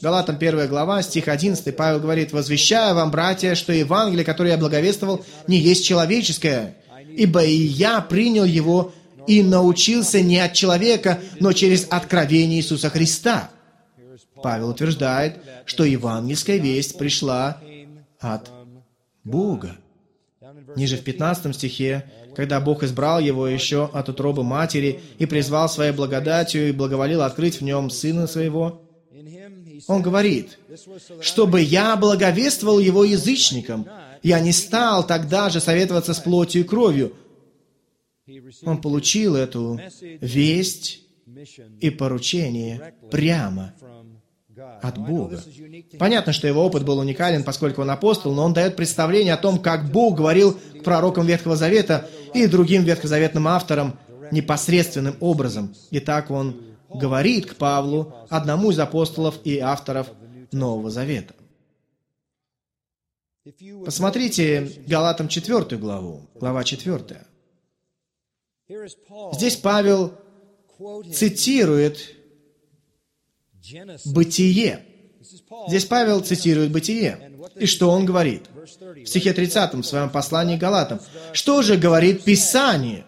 Галатам 0.00 0.36
1 0.36 0.68
глава, 0.68 1.02
стих 1.02 1.28
11, 1.28 1.76
Павел 1.76 2.00
говорит, 2.00 2.32
«Возвещаю 2.32 2.94
вам, 2.94 3.10
братья, 3.10 3.54
что 3.54 3.72
Евангелие, 3.72 4.24
которое 4.24 4.50
я 4.50 4.58
благовествовал, 4.58 5.24
не 5.46 5.58
есть 5.58 5.84
человеческое, 5.84 6.76
ибо 7.16 7.42
и 7.42 7.54
я 7.54 8.00
принял 8.00 8.44
его 8.44 8.92
и 9.26 9.42
научился 9.42 10.20
не 10.20 10.38
от 10.38 10.52
человека, 10.52 11.20
но 11.40 11.52
через 11.52 11.86
откровение 11.90 12.60
Иисуса 12.60 12.90
Христа». 12.90 13.50
Павел 14.42 14.70
утверждает, 14.70 15.38
что 15.66 15.84
евангельская 15.84 16.56
весть 16.56 16.96
пришла 16.96 17.60
от 18.18 18.50
Бога. 19.24 19.76
Ниже 20.76 20.96
в 20.96 21.02
15 21.02 21.54
стихе, 21.54 22.06
когда 22.34 22.60
Бог 22.60 22.82
избрал 22.82 23.20
его 23.20 23.46
еще 23.46 23.90
от 23.92 24.08
утробы 24.08 24.42
матери 24.42 25.00
и 25.18 25.26
призвал 25.26 25.68
своей 25.68 25.92
благодатью 25.92 26.68
и 26.68 26.72
благоволил 26.72 27.22
открыть 27.22 27.60
в 27.60 27.64
нем 27.64 27.90
Сына 27.90 28.26
Своего, 28.26 28.82
он 29.86 30.02
говорит, 30.02 30.58
«Чтобы 31.20 31.60
я 31.60 31.96
благовествовал 31.96 32.78
его 32.78 33.04
язычникам, 33.04 33.86
я 34.22 34.40
не 34.40 34.52
стал 34.52 35.06
тогда 35.06 35.48
же 35.48 35.60
советоваться 35.60 36.14
с 36.14 36.20
плотью 36.20 36.62
и 36.62 36.64
кровью». 36.64 37.14
Он 38.62 38.80
получил 38.80 39.36
эту 39.36 39.80
весть 40.20 41.00
и 41.80 41.90
поручение 41.90 42.94
прямо 43.10 43.72
от 44.82 44.98
Бога. 44.98 45.42
Понятно, 45.98 46.32
что 46.32 46.46
его 46.46 46.64
опыт 46.64 46.84
был 46.84 46.98
уникален, 46.98 47.44
поскольку 47.44 47.82
он 47.82 47.90
апостол, 47.90 48.34
но 48.34 48.44
он 48.44 48.52
дает 48.52 48.76
представление 48.76 49.34
о 49.34 49.38
том, 49.38 49.58
как 49.58 49.90
Бог 49.90 50.16
говорил 50.16 50.52
к 50.52 50.82
пророкам 50.82 51.26
Ветхого 51.26 51.56
Завета 51.56 52.08
и 52.34 52.46
другим 52.46 52.84
ветхозаветным 52.84 53.48
авторам 53.48 53.98
непосредственным 54.30 55.16
образом. 55.20 55.74
И 55.90 56.00
так 56.00 56.30
он 56.30 56.62
говорит 56.88 57.50
к 57.50 57.56
Павлу, 57.56 58.14
одному 58.28 58.70
из 58.70 58.78
апостолов 58.78 59.38
и 59.44 59.58
авторов 59.58 60.08
Нового 60.52 60.90
Завета. 60.90 61.34
Посмотрите 63.84 64.82
Галатам 64.86 65.28
4 65.28 65.78
главу, 65.78 66.28
глава 66.34 66.62
4. 66.62 67.26
Здесь 69.32 69.56
Павел 69.56 70.14
цитирует 71.12 72.14
«бытие». 74.04 74.89
Здесь 75.68 75.84
Павел 75.84 76.20
цитирует 76.20 76.70
«бытие». 76.70 77.32
И 77.56 77.66
что 77.66 77.90
он 77.90 78.04
говорит? 78.04 78.44
В 78.54 79.06
стихе 79.06 79.32
30 79.32 79.74
в 79.74 79.82
своем 79.82 80.10
послании 80.10 80.56
Галатам. 80.56 81.00
«Что 81.32 81.62
же 81.62 81.76
говорит 81.76 82.24
Писание? 82.24 83.04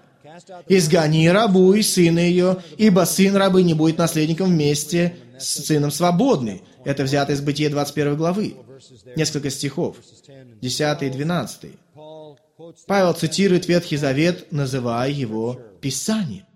Изгони 0.68 1.28
рабу 1.28 1.72
и 1.74 1.82
сына 1.82 2.18
ее, 2.18 2.58
ибо 2.78 3.04
сын 3.04 3.36
рабы 3.36 3.62
не 3.62 3.74
будет 3.74 3.98
наследником 3.98 4.50
вместе 4.50 5.16
с 5.38 5.64
сыном 5.64 5.90
свободный». 5.90 6.62
Это 6.84 7.04
взято 7.04 7.32
из 7.32 7.40
Бытия 7.40 7.70
21 7.70 8.16
главы. 8.16 8.56
Несколько 9.16 9.50
стихов. 9.50 9.96
10 10.60 11.02
и 11.02 11.10
12. 11.10 11.70
Павел 12.86 13.12
цитирует 13.12 13.68
Ветхий 13.68 13.96
Завет, 13.96 14.50
называя 14.50 15.10
его 15.10 15.60
Писание. 15.80 16.46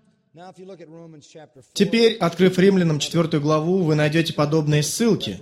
Теперь, 1.73 2.17
открыв 2.17 2.59
Римлянам 2.59 2.99
4 2.99 3.39
главу, 3.39 3.79
вы 3.79 3.95
найдете 3.95 4.33
подобные 4.33 4.83
ссылки. 4.83 5.41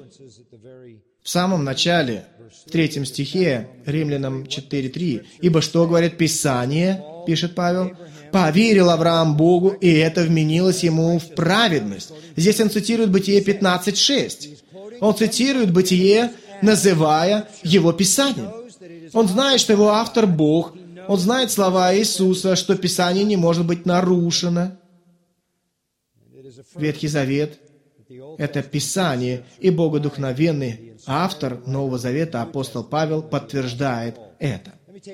В 1.21 1.29
самом 1.29 1.63
начале, 1.63 2.25
в 2.65 2.71
третьем 2.71 3.03
стихе, 3.03 3.67
Римлянам 3.85 4.43
4.3. 4.43 5.25
«Ибо 5.41 5.61
что 5.61 5.85
говорит 5.87 6.17
Писание?» 6.17 7.03
пишет 7.25 7.55
Павел. 7.55 7.91
«Поверил 8.31 8.89
Авраам 8.89 9.35
Богу, 9.35 9.69
и 9.69 9.91
это 9.91 10.21
вменилось 10.21 10.83
ему 10.83 11.19
в 11.19 11.35
праведность». 11.35 12.11
Здесь 12.35 12.59
он 12.61 12.69
цитирует 12.69 13.11
Бытие 13.11 13.41
15.6. 13.41 14.99
Он 15.01 15.15
цитирует 15.15 15.73
Бытие, 15.73 16.31
называя 16.61 17.47
его 17.63 17.91
Писанием. 17.91 18.51
Он 19.13 19.27
знает, 19.27 19.59
что 19.59 19.73
его 19.73 19.89
автор 19.89 20.27
Бог. 20.27 20.73
Он 21.07 21.17
знает 21.17 21.51
слова 21.51 21.95
Иисуса, 21.95 22.55
что 22.55 22.75
Писание 22.75 23.23
не 23.23 23.37
может 23.37 23.65
быть 23.65 23.85
нарушено. 23.85 24.77
Ветхий 26.75 27.07
Завет– 27.07 27.59
это 28.37 28.61
Писание, 28.61 29.45
и 29.59 29.69
богодухновенный 29.69 30.97
автор 31.07 31.65
Нового 31.67 31.97
Завета, 31.97 32.41
апостол 32.41 32.83
Павел, 32.83 33.23
подтверждает 33.23 34.17
это. 34.39 34.73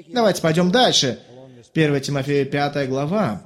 Давайте 0.09 0.41
пойдем 0.41 0.71
дальше. 0.71 1.19
1 1.73 2.01
Тимофея 2.01 2.45
5 2.45 2.89
глава. 2.89 3.41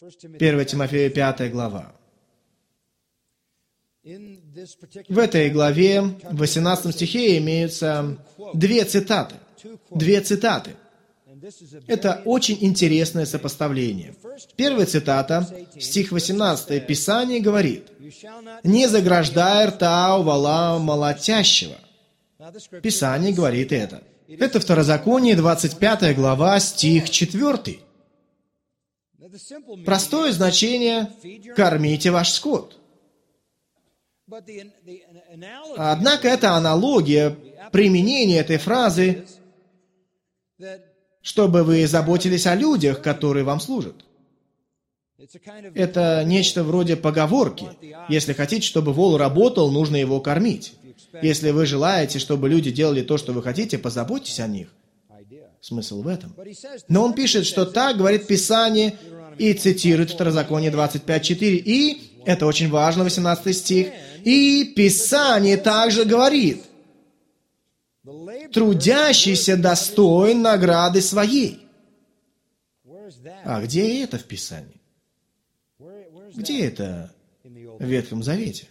1 0.00 0.64
Тимофея 0.64 1.10
5 1.10 1.50
глава. 1.50 1.92
В 5.08 5.18
этой 5.18 5.50
главе, 5.50 6.02
в 6.02 6.38
18 6.38 6.94
стихе, 6.94 7.38
имеются 7.38 8.16
две 8.54 8.84
цитаты. 8.84 9.34
Две 9.90 10.20
цитаты. 10.20 10.70
Это 11.86 12.22
очень 12.24 12.58
интересное 12.60 13.26
сопоставление. 13.26 14.14
Первая 14.56 14.86
цитата, 14.86 15.46
стих 15.78 16.12
18, 16.12 16.86
Писание 16.86 17.40
говорит, 17.40 17.88
«Не 18.64 18.88
заграждай 18.88 19.66
рта 19.66 20.16
у 20.16 20.22
вала 20.22 20.78
молотящего». 20.78 21.76
Писание 22.82 23.32
говорит 23.32 23.72
это. 23.72 24.02
Это 24.28 24.60
Второзаконие, 24.60 25.36
25 25.36 26.16
глава, 26.16 26.58
стих 26.60 27.10
4. 27.10 27.78
Простое 29.84 30.32
значение 30.32 31.10
«кормите 31.54 32.10
ваш 32.10 32.30
скот». 32.30 32.78
Однако 35.76 36.28
эта 36.28 36.52
аналогия, 36.52 37.36
применение 37.70 38.38
этой 38.40 38.58
фразы, 38.58 39.24
чтобы 41.26 41.64
вы 41.64 41.88
заботились 41.88 42.46
о 42.46 42.54
людях, 42.54 43.02
которые 43.02 43.42
вам 43.42 43.58
служат. 43.58 43.96
Это 45.74 46.22
нечто 46.24 46.62
вроде 46.62 46.94
поговорки. 46.94 47.66
Если 48.08 48.32
хотите, 48.32 48.64
чтобы 48.64 48.92
вол 48.92 49.16
работал, 49.16 49.72
нужно 49.72 49.96
его 49.96 50.20
кормить. 50.20 50.74
Если 51.20 51.50
вы 51.50 51.66
желаете, 51.66 52.20
чтобы 52.20 52.48
люди 52.48 52.70
делали 52.70 53.02
то, 53.02 53.18
что 53.18 53.32
вы 53.32 53.42
хотите, 53.42 53.76
позаботьтесь 53.76 54.38
о 54.38 54.46
них. 54.46 54.68
Смысл 55.60 56.02
в 56.02 56.06
этом. 56.06 56.32
Но 56.86 57.02
он 57.02 57.12
пишет, 57.12 57.44
что 57.44 57.66
так 57.66 57.96
говорит 57.96 58.28
Писание 58.28 58.96
и 59.36 59.52
цитирует 59.52 60.12
Второзаконие 60.12 60.70
25.4. 60.70 61.56
И, 61.56 62.20
это 62.24 62.46
очень 62.46 62.70
важно, 62.70 63.02
18 63.02 63.56
стих, 63.56 63.88
и 64.22 64.74
Писание 64.76 65.56
также 65.56 66.04
говорит, 66.04 66.62
трудящийся 68.52 69.56
достоин 69.56 70.42
награды 70.42 71.00
своей. 71.00 71.66
А 73.44 73.62
где 73.62 74.02
это 74.02 74.18
в 74.18 74.24
Писании? 74.24 74.80
Где 76.34 76.66
это 76.66 77.14
в 77.44 77.84
Ветхом 77.84 78.22
Завете? 78.22 78.66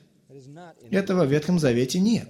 Этого 0.91 1.25
в 1.25 1.31
Ветхом 1.31 1.59
Завете 1.59 1.99
нет. 1.99 2.29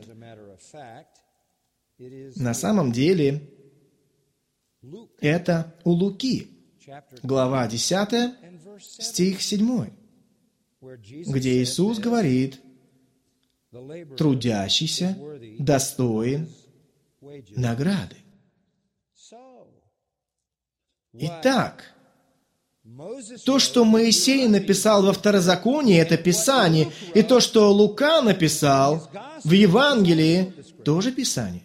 На 2.36 2.54
самом 2.54 2.92
деле, 2.92 3.50
это 5.20 5.74
у 5.84 5.92
Луки, 5.92 6.48
глава 7.24 7.68
10, 7.68 8.34
стих 8.80 9.42
7, 9.42 9.90
где 11.28 11.64
Иисус 11.64 12.00
говорит, 12.00 12.60
трудящийся 14.18 15.18
достоин 15.60 16.50
награды. 17.56 18.18
Итак, 21.14 21.96
то, 23.46 23.60
что 23.60 23.86
Моисей 23.86 24.48
написал 24.48 25.04
во 25.04 25.14
Второзаконии, 25.14 26.00
это 26.00 26.18
Писание, 26.18 26.92
и 27.14 27.24
то, 27.24 27.40
что 27.40 27.72
Лука 27.72 28.22
написал 28.22 29.10
в 29.44 29.52
Евангелии, 29.52 30.54
тоже 30.84 31.12
Писание. 31.12 31.64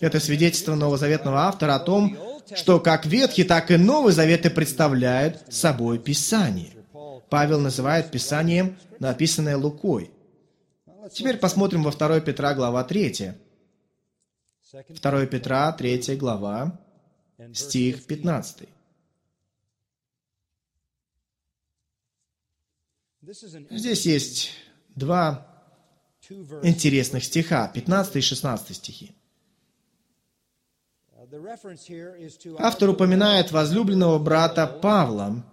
Это 0.00 0.18
свидетельство 0.18 0.74
новозаветного 0.74 1.42
автора 1.42 1.76
о 1.76 1.80
том, 1.80 2.16
что 2.54 2.80
как 2.80 3.06
Ветхий, 3.06 3.44
так 3.44 3.70
и 3.70 3.76
Новый 3.76 4.12
Заветы 4.12 4.50
представляют 4.50 5.42
собой 5.50 5.98
Писание. 5.98 6.72
Павел 7.30 7.60
называет 7.60 8.10
Писанием, 8.10 8.76
написанное 8.98 9.56
Лукой. 9.56 10.10
Теперь 11.12 11.36
посмотрим 11.36 11.82
во 11.82 11.92
2 11.92 12.20
Петра, 12.20 12.54
глава 12.54 12.82
3. 12.82 13.34
2 14.74 15.26
Петра, 15.26 15.72
3 15.72 16.16
глава, 16.16 16.80
стих 17.52 18.06
15. 18.06 18.68
Здесь 23.70 24.06
есть 24.06 24.50
два 24.96 25.46
интересных 26.62 27.22
стиха, 27.22 27.68
15 27.68 28.16
и 28.16 28.20
16 28.20 28.76
стихи. 28.76 29.14
Автор 32.58 32.90
упоминает 32.90 33.52
возлюбленного 33.52 34.18
брата 34.18 34.66
Павла. 34.66 35.44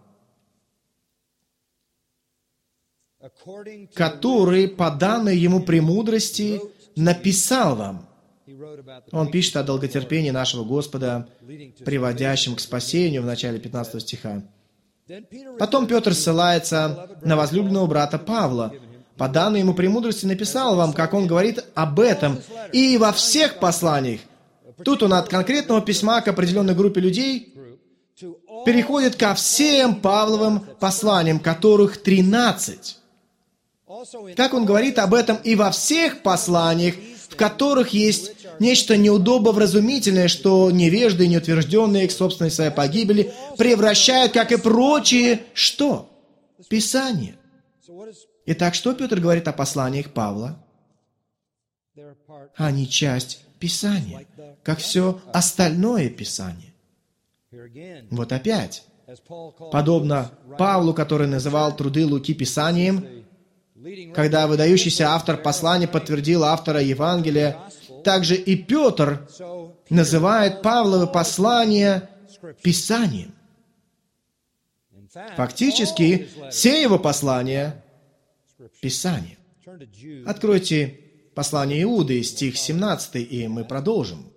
который 3.94 4.68
по 4.68 4.90
данной 4.90 5.38
ему 5.38 5.64
премудрости 5.64 6.60
написал 6.96 7.76
вам. 7.76 8.11
Он 9.12 9.32
пишет 9.32 9.56
о 9.58 9.64
долготерпении 9.64 10.32
нашего 10.32 10.64
Господа, 10.64 11.28
приводящем 11.86 12.56
к 12.56 12.60
спасению 12.60 13.22
в 13.22 13.26
начале 13.26 13.60
15 13.60 14.02
стиха. 14.02 14.44
Потом 15.60 15.88
Петр 15.88 16.14
ссылается 16.14 17.10
на 17.22 17.36
возлюбленного 17.36 17.88
брата 17.88 18.18
Павла. 18.18 18.74
По 19.18 19.28
данной 19.28 19.60
ему 19.60 19.74
премудрости 19.74 20.26
написал 20.26 20.76
вам, 20.76 20.94
как 20.94 21.14
он 21.14 21.28
говорит 21.28 21.64
об 21.76 22.00
этом, 22.00 22.40
и 22.72 22.98
во 22.98 23.12
всех 23.12 23.60
посланиях. 23.60 24.22
Тут 24.84 25.04
он 25.04 25.14
от 25.14 25.30
конкретного 25.30 25.82
письма 25.82 26.22
к 26.22 26.28
определенной 26.28 26.74
группе 26.74 27.02
людей 27.02 27.54
переходит 28.66 29.16
ко 29.16 29.34
всем 29.34 29.96
Павловым 29.96 30.62
посланиям, 30.80 31.40
которых 31.40 32.02
13. 32.02 32.98
Как 34.36 34.54
он 34.54 34.66
говорит 34.66 34.98
об 35.00 35.14
этом 35.14 35.38
и 35.44 35.56
во 35.56 35.72
всех 35.72 36.22
посланиях, 36.24 36.96
в 37.30 37.36
которых 37.36 37.90
есть 37.90 38.32
нечто 38.62 38.96
неудобовразумительное, 38.96 40.28
что 40.28 40.70
невежды 40.72 41.26
и 41.26 41.28
неутвержденные 41.28 42.08
к 42.08 42.12
собственной 42.12 42.52
своей 42.52 42.72
погибели 42.72 43.34
превращают, 43.58 44.32
как 44.32 44.52
и 44.52 44.58
прочие, 44.58 45.42
что? 45.54 46.08
Писание. 46.70 47.36
Итак, 48.46 48.76
что 48.76 48.94
Петр 48.94 49.20
говорит 49.20 49.48
о 49.48 49.54
посланиях 49.54 50.12
Павла? 50.12 50.64
Они 52.56 52.88
часть 52.88 53.44
Писания, 53.60 54.26
как 54.64 54.80
все 54.80 55.20
остальное 55.34 56.10
Писание. 56.10 56.74
Вот 58.12 58.32
опять. 58.32 58.86
Подобно 59.72 60.32
Павлу, 60.58 60.94
который 60.94 61.28
называл 61.28 61.76
труды 61.76 62.06
Луки 62.06 62.34
Писанием, 62.34 63.26
когда 64.14 64.48
выдающийся 64.48 65.10
автор 65.10 65.38
послания 65.38 65.88
подтвердил 65.88 66.44
автора 66.44 66.82
Евангелия, 66.82 67.58
также 68.04 68.36
и 68.36 68.56
Петр 68.56 69.28
называет 69.90 70.62
Павловы 70.62 71.08
послания 71.08 72.10
Писанием. 72.62 73.34
Фактически, 75.36 76.30
все 76.50 76.82
его 76.82 76.98
послания– 76.98 77.84
Писание. 78.82 79.38
Откройте 80.26 81.00
послание 81.34 81.84
Иуды, 81.84 82.22
стих 82.24 82.58
17, 82.58 83.16
и 83.16 83.48
мы 83.48 83.66
продолжим. 83.66 84.32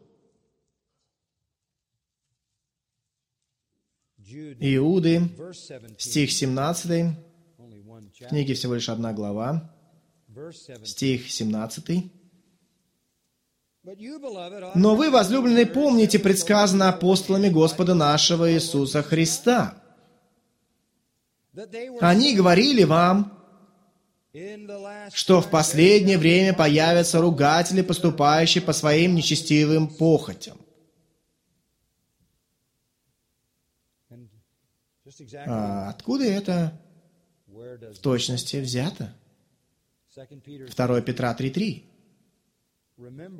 Иуды, 4.60 5.28
стих 5.98 6.32
17, 6.32 7.16
в 7.58 8.28
книге 8.28 8.54
всего 8.54 8.74
лишь 8.74 8.88
одна 8.88 9.12
глава, 9.12 9.74
стих 10.84 11.30
17. 11.30 12.10
«Но 14.74 14.97
вы, 14.97 15.11
возлюбленные, 15.11 15.66
помните 15.66 16.18
предсказано 16.18 16.89
апостолами 16.89 17.51
Господа 17.51 17.95
нашего 17.95 18.51
Иисуса 18.51 19.03
Христа. 19.03 19.74
Они 22.01 22.35
говорили 22.35 22.85
вам, 22.85 23.39
что 25.12 25.41
в 25.43 25.51
последнее 25.51 26.16
время 26.16 26.55
появятся 26.55 27.20
ругатели, 27.20 27.82
поступающие 27.82 28.62
по 28.62 28.72
своим 28.72 29.14
нечестивым 29.14 29.89
похотям. 29.89 30.59
А 35.47 35.91
откуда 35.91 36.24
это 36.24 36.80
в 37.47 37.99
точности 38.01 38.57
взято? 38.57 39.14
2 40.16 41.01
Петра 41.03 41.37
3.3. 41.39 41.93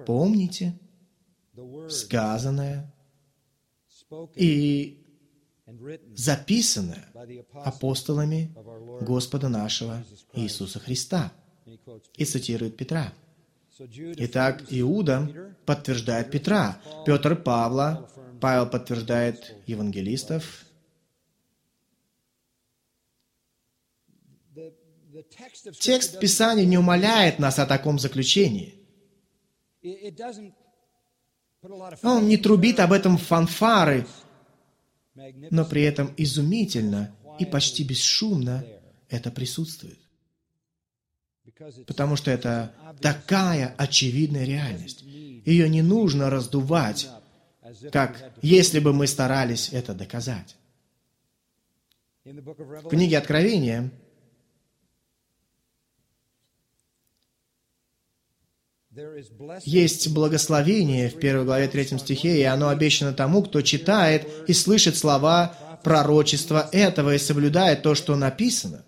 Помните 0.07 0.79
сказанное 1.89 2.93
и 4.35 5.01
записанное 6.15 7.05
апостолами 7.53 8.55
Господа 9.01 9.49
нашего 9.49 10.05
Иисуса 10.33 10.81
Христа. 10.81 11.33
И 12.17 12.25
цитирует 12.25 12.77
Петра. 12.77 13.13
Итак, 13.79 14.65
Иуда 14.71 15.55
подтверждает 15.65 16.31
Петра, 16.31 16.81
Петр 17.07 17.35
Павла, 17.35 18.09
Павел 18.41 18.69
подтверждает 18.69 19.57
евангелистов, 19.67 20.67
Текст 25.79 26.19
Писания 26.19 26.65
не 26.65 26.77
умаляет 26.77 27.39
нас 27.39 27.59
о 27.59 27.67
таком 27.67 27.99
заключении. 27.99 28.84
Он 32.03 32.28
не 32.28 32.37
трубит 32.37 32.80
об 32.80 32.93
этом 32.93 33.18
фанфары, 33.18 34.07
но 35.51 35.64
при 35.64 35.82
этом 35.82 36.12
изумительно 36.16 37.14
и 37.39 37.45
почти 37.45 37.85
бесшумно 37.85 38.64
это 39.09 39.30
присутствует. 39.30 39.99
Потому 41.87 42.16
что 42.16 42.30
это 42.30 42.74
такая 43.01 43.74
очевидная 43.76 44.45
реальность. 44.45 45.03
Ее 45.03 45.68
не 45.68 45.82
нужно 45.82 46.30
раздувать, 46.30 47.09
как 47.93 48.32
если 48.43 48.78
бы 48.78 48.93
мы 48.93 49.07
старались 49.07 49.70
это 49.72 49.95
доказать. 49.95 50.57
В 52.24 52.89
книге 52.89 53.18
Откровения 53.18 53.91
Есть 59.65 60.09
благословение 60.13 61.09
в 61.09 61.19
первой 61.19 61.45
главе 61.45 61.69
третьем 61.69 61.99
стихе, 61.99 62.39
и 62.39 62.43
оно 62.45 62.69
обещано 62.69 63.13
тому, 63.13 63.43
кто 63.43 63.61
читает 63.63 64.29
и 64.47 64.53
слышит 64.53 64.97
слова 64.97 65.55
пророчества 65.83 66.69
этого 66.71 67.15
и 67.15 67.19
соблюдает 67.19 67.83
то, 67.83 67.95
что 67.95 68.15
написано. 68.17 68.85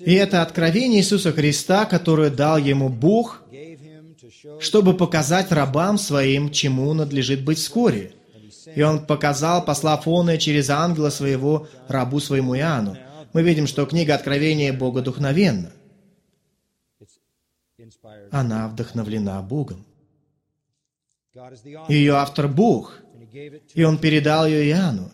И 0.00 0.14
это 0.14 0.42
откровение 0.42 1.00
Иисуса 1.00 1.32
Христа, 1.32 1.86
которое 1.86 2.30
дал 2.30 2.58
ему 2.58 2.88
Бог, 2.88 3.42
чтобы 4.60 4.96
показать 4.96 5.50
рабам 5.50 5.98
своим, 5.98 6.50
чему 6.50 6.92
надлежит 6.92 7.42
быть 7.42 7.58
вскоре. 7.58 8.12
И 8.74 8.82
он 8.82 9.06
показал, 9.06 9.64
послав 9.64 10.06
оное 10.06 10.38
через 10.38 10.70
ангела 10.70 11.10
своего 11.10 11.68
рабу 11.88 12.20
своему 12.20 12.56
Иоанну. 12.56 12.96
Мы 13.32 13.42
видим, 13.42 13.66
что 13.66 13.86
книга 13.86 14.14
Откровения 14.14 14.72
богодухновенна 14.72 15.72
она 18.30 18.68
вдохновлена 18.68 19.40
Богом. 19.42 19.84
Ее 21.88 22.14
автор 22.14 22.48
Бог, 22.48 22.98
и 23.74 23.84
Он 23.84 23.98
передал 23.98 24.46
ее 24.46 24.68
Иоанну, 24.70 25.10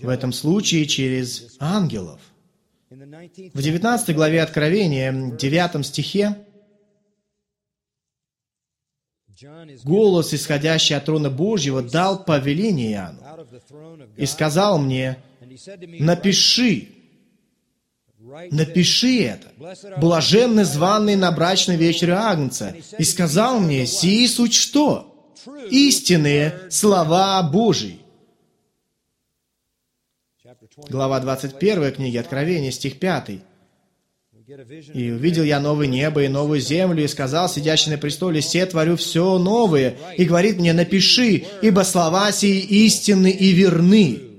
в 0.00 0.08
этом 0.08 0.32
случае 0.32 0.86
через 0.86 1.56
ангелов. 1.60 2.20
В 2.90 3.62
19 3.62 4.14
главе 4.14 4.42
Откровения, 4.42 5.12
9 5.12 5.86
стихе, 5.86 6.36
голос, 9.84 10.34
исходящий 10.34 10.96
от 10.96 11.04
трона 11.04 11.30
Божьего, 11.30 11.82
дал 11.82 12.24
повеление 12.24 12.92
Иоанну 12.92 13.22
и 14.16 14.26
сказал 14.26 14.78
мне, 14.78 15.18
«Напиши, 16.00 16.88
Напиши 18.50 19.24
это. 19.24 19.48
Блаженны 19.98 20.64
званный 20.64 21.16
на 21.16 21.32
брачный 21.32 21.76
вечер 21.76 22.12
Агнца. 22.12 22.74
И 22.98 23.04
сказал 23.04 23.60
мне, 23.60 23.86
сии 23.86 24.26
суть 24.26 24.54
что? 24.54 25.34
Истинные 25.70 26.54
слова 26.70 27.42
Божии. 27.42 27.98
Глава 30.88 31.20
21 31.20 31.92
книги 31.92 32.16
Откровения, 32.16 32.70
стих 32.70 32.98
5. 32.98 33.30
«И 34.92 35.10
увидел 35.10 35.44
я 35.44 35.60
новое 35.60 35.86
небо 35.86 36.22
и 36.22 36.28
новую 36.28 36.60
землю, 36.60 37.04
и 37.04 37.08
сказал 37.08 37.48
сидящий 37.48 37.92
на 37.92 37.98
престоле, 37.98 38.42
«Се 38.42 38.66
творю 38.66 38.96
все 38.96 39.38
новое». 39.38 39.96
И 40.16 40.24
говорит 40.24 40.58
мне, 40.58 40.72
«Напиши, 40.72 41.44
ибо 41.62 41.82
слова 41.82 42.32
сии 42.32 42.58
истинны 42.58 43.30
и 43.30 43.52
верны». 43.52 44.31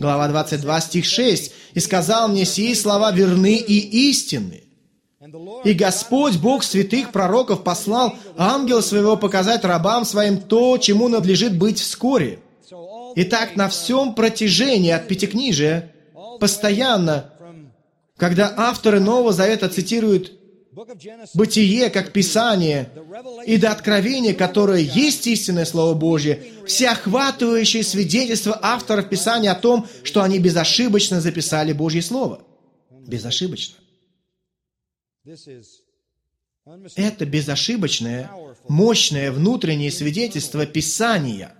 Глава 0.00 0.28
22, 0.28 0.80
стих 0.80 1.04
6. 1.04 1.52
«И 1.74 1.80
сказал 1.80 2.28
мне, 2.28 2.44
сии 2.44 2.74
слова 2.74 3.12
верны 3.12 3.56
и 3.56 4.10
истинны». 4.10 4.64
И 5.64 5.72
Господь, 5.72 6.36
Бог 6.38 6.64
святых 6.64 7.12
пророков, 7.12 7.62
послал 7.62 8.14
ангела 8.36 8.80
своего 8.80 9.16
показать 9.16 9.64
рабам 9.64 10.04
своим 10.04 10.40
то, 10.40 10.78
чему 10.78 11.08
надлежит 11.08 11.56
быть 11.56 11.78
вскоре. 11.78 12.40
Итак, 13.14 13.54
на 13.54 13.68
всем 13.68 14.14
протяжении 14.14 14.90
от 14.90 15.06
Пятикнижия, 15.06 15.92
постоянно, 16.40 17.32
когда 18.16 18.52
авторы 18.56 18.98
Нового 18.98 19.32
Завета 19.32 19.68
цитируют 19.68 20.32
бытие 21.34 21.90
как 21.90 22.12
Писание 22.12 22.90
и 23.46 23.58
до 23.58 23.72
откровения, 23.72 24.34
которое 24.34 24.80
есть 24.80 25.26
истинное 25.26 25.64
Слово 25.64 25.94
Божье, 25.94 26.42
всеохватывающее 26.66 27.82
свидетельство 27.82 28.58
авторов 28.60 29.08
Писания 29.08 29.52
о 29.52 29.54
том, 29.54 29.86
что 30.02 30.22
они 30.22 30.38
безошибочно 30.38 31.20
записали 31.20 31.72
Божье 31.72 32.02
Слово. 32.02 32.44
безошибочно. 33.06 33.76
Это 36.96 37.26
безошибочное, 37.26 38.30
мощное 38.68 39.32
внутреннее 39.32 39.90
свидетельство 39.90 40.64
Писания, 40.64 41.54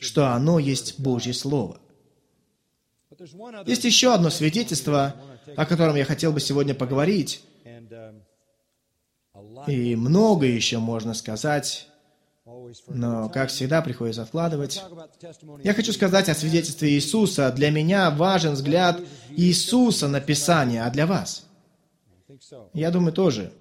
что 0.00 0.28
оно 0.28 0.58
есть 0.58 0.98
Божье 0.98 1.34
Слово. 1.34 1.80
Есть 3.66 3.84
еще 3.84 4.14
одно 4.14 4.30
свидетельство, 4.30 5.14
о 5.56 5.66
котором 5.66 5.96
я 5.96 6.04
хотел 6.04 6.32
бы 6.32 6.40
сегодня 6.40 6.74
поговорить, 6.74 7.42
и 9.66 9.96
много 9.96 10.46
еще 10.46 10.78
можно 10.78 11.14
сказать, 11.14 11.88
но, 12.88 13.28
как 13.28 13.50
всегда, 13.50 13.82
приходится 13.82 14.22
откладывать. 14.22 14.82
Я 15.62 15.74
хочу 15.74 15.92
сказать 15.92 16.28
о 16.28 16.34
свидетельстве 16.34 16.90
Иисуса. 16.90 17.52
Для 17.52 17.70
меня 17.70 18.10
важен 18.10 18.54
взгляд 18.54 19.00
Иисуса 19.30 20.08
на 20.08 20.20
Писание, 20.20 20.82
а 20.82 20.90
для 20.90 21.06
вас? 21.06 21.46
Я 22.72 22.90
думаю, 22.90 23.12
тоже. 23.12 23.52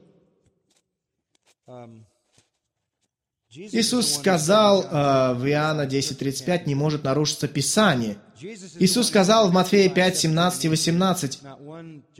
Иисус 3.50 4.14
сказал 4.14 4.84
э, 4.84 5.34
в 5.34 5.48
Иоанна 5.48 5.88
10.35, 5.88 6.66
не 6.66 6.76
может 6.76 7.04
нарушиться 7.04 7.48
Писание. 7.48 8.18
Иисус 8.42 9.08
сказал 9.08 9.50
в 9.50 9.54
Матфея 9.54 9.90
5, 9.90 10.18
17 10.18 10.66
и 10.66 10.70
18, 10.70 11.40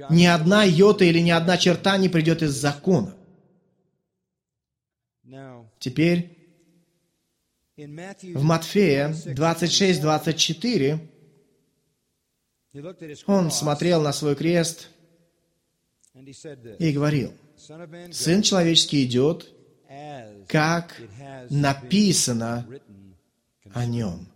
ни 0.10 0.26
одна 0.26 0.64
йота 0.64 1.06
или 1.06 1.20
ни 1.20 1.32
одна 1.32 1.58
черта 1.58 1.98
не 1.98 2.10
придет 2.10 2.42
из 2.42 2.52
закона. 2.52 3.16
Теперь 5.80 6.38
в 7.76 8.44
Матфея 8.44 9.10
26-24 9.10 11.00
он 13.28 13.52
смотрел 13.52 14.02
на 14.02 14.14
свой 14.14 14.36
крест 14.36 14.90
и 16.16 16.92
говорил, 16.92 17.34
«Сын 18.12 18.42
человеческий 18.42 19.06
идет, 19.06 19.48
как 20.48 21.00
написано 21.50 22.68
о 23.74 23.86
нем». 23.86 24.28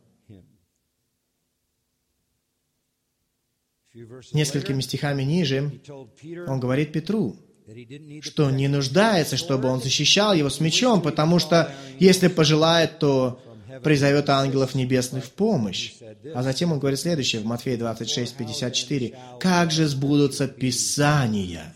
Несколькими 4.32 4.82
стихами 4.82 5.24
ниже 5.24 5.82
он 6.48 6.60
говорит 6.60 6.94
Петру, 6.94 7.36
что 8.22 8.50
не 8.50 8.68
нуждается, 8.68 9.38
чтобы 9.38 9.68
он 9.68 9.82
защищал 9.82 10.34
его 10.34 10.50
с 10.50 10.60
мечом, 10.60 11.02
потому 11.02 11.40
что 11.40 11.74
если 12.00 12.28
пожелает, 12.28 13.00
то 13.00 13.42
призовет 13.84 14.30
ангелов 14.30 14.76
небесных 14.76 15.26
в 15.26 15.32
помощь. 15.32 15.94
А 16.34 16.44
затем 16.44 16.72
он 16.72 16.80
говорит 16.80 17.00
следующее 17.00 17.42
в 17.42 17.46
Матфея 17.46 17.78
26, 17.78 18.36
54. 18.36 19.18
«Как 19.40 19.72
же 19.72 19.88
сбудутся 19.88 20.48
Писания?» 20.48 21.76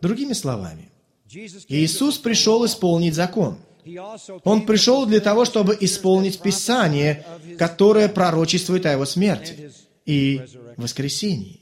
Другими 0.00 0.32
словами, 0.32 0.90
Иисус 1.68 2.18
пришел 2.18 2.66
исполнить 2.66 3.14
закон. 3.14 3.58
Он 4.44 4.66
пришел 4.66 5.06
для 5.06 5.20
того, 5.20 5.44
чтобы 5.44 5.76
исполнить 5.80 6.40
Писание, 6.40 7.24
которое 7.58 8.08
пророчествует 8.08 8.86
о 8.86 8.92
его 8.92 9.04
смерти 9.04 9.72
и 10.06 10.40
воскресении. 10.76 11.60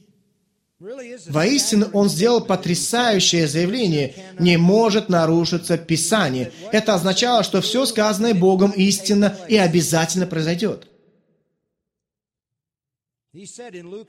Воистину, 1.28 1.88
он 1.92 2.08
сделал 2.08 2.40
потрясающее 2.40 3.46
заявление. 3.46 4.14
Не 4.38 4.56
может 4.56 5.08
нарушиться 5.08 5.78
Писание. 5.78 6.52
Это 6.72 6.94
означало, 6.94 7.44
что 7.44 7.60
все 7.60 7.86
сказанное 7.86 8.34
Богом 8.34 8.72
истинно 8.72 9.36
и 9.48 9.56
обязательно 9.56 10.26
произойдет. 10.26 10.88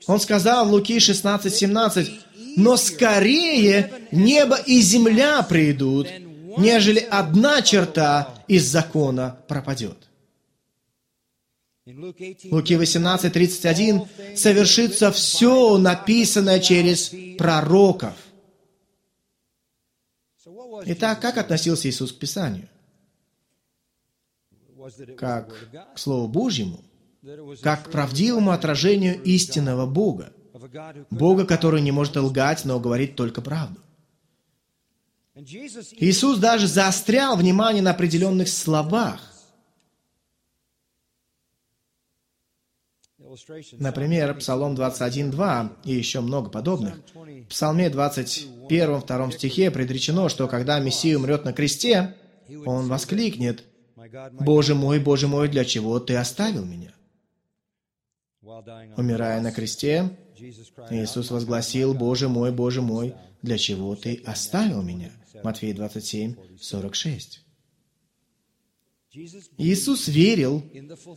Он 0.06 0.20
сказал 0.20 0.66
в 0.66 0.72
Луки 0.72 0.98
16, 0.98 1.54
17, 1.54 2.10
«Но 2.56 2.76
скорее 2.76 3.90
небо 4.10 4.56
и 4.66 4.80
земля 4.80 5.42
придут, 5.42 6.08
нежели 6.58 6.98
одна 6.98 7.62
черта 7.62 8.34
из 8.48 8.64
закона 8.64 9.38
пропадет». 9.48 9.96
Луки 11.86 12.76
18, 12.76 13.32
31 13.32 14.06
совершится 14.36 15.12
все 15.12 15.76
написанное 15.76 16.58
через 16.58 17.12
пророков. 17.36 18.14
Итак, 20.86 21.20
как 21.20 21.36
относился 21.36 21.88
Иисус 21.88 22.12
к 22.12 22.18
Писанию? 22.18 22.68
Как 25.18 25.54
к 25.94 25.98
Слову 25.98 26.28
Божьему? 26.28 26.82
Как 27.62 27.84
к 27.84 27.90
правдивому 27.90 28.50
отражению 28.50 29.22
истинного 29.22 29.86
Бога? 29.86 30.32
Бога, 31.10 31.46
который 31.46 31.82
не 31.82 31.92
может 31.92 32.16
лгать, 32.16 32.64
но 32.64 32.80
говорит 32.80 33.14
только 33.14 33.42
правду. 33.42 33.80
Иисус 35.36 36.38
даже 36.38 36.68
заострял 36.68 37.36
внимание 37.36 37.82
на 37.82 37.90
определенных 37.90 38.48
словах. 38.48 39.20
Например, 43.72 44.38
Псалом 44.38 44.76
21.2 44.76 45.70
и 45.84 45.92
еще 45.92 46.20
много 46.20 46.50
подобных. 46.50 47.00
В 47.14 47.46
Псалме 47.48 47.88
21.2 47.88 49.32
стихе 49.32 49.72
предречено, 49.72 50.28
что 50.28 50.46
когда 50.46 50.78
Мессия 50.78 51.16
умрет 51.16 51.44
на 51.44 51.52
кресте, 51.52 52.14
он 52.64 52.86
воскликнет, 52.86 53.64
«Боже 54.32 54.76
мой, 54.76 55.00
Боже 55.00 55.26
мой, 55.26 55.48
для 55.48 55.64
чего 55.64 55.98
ты 55.98 56.14
оставил 56.14 56.64
меня?» 56.64 56.92
Умирая 58.96 59.40
на 59.40 59.50
кресте, 59.50 60.16
Иисус 60.90 61.32
возгласил, 61.32 61.92
«Боже 61.92 62.28
мой, 62.28 62.52
Боже 62.52 62.82
мой, 62.82 63.16
для 63.42 63.58
чего 63.58 63.96
ты 63.96 64.22
оставил 64.24 64.80
меня?» 64.80 65.10
Матфея 65.44 65.74
27, 65.74 66.36
46. 66.58 67.42
Иисус 69.58 70.08
верил 70.08 70.64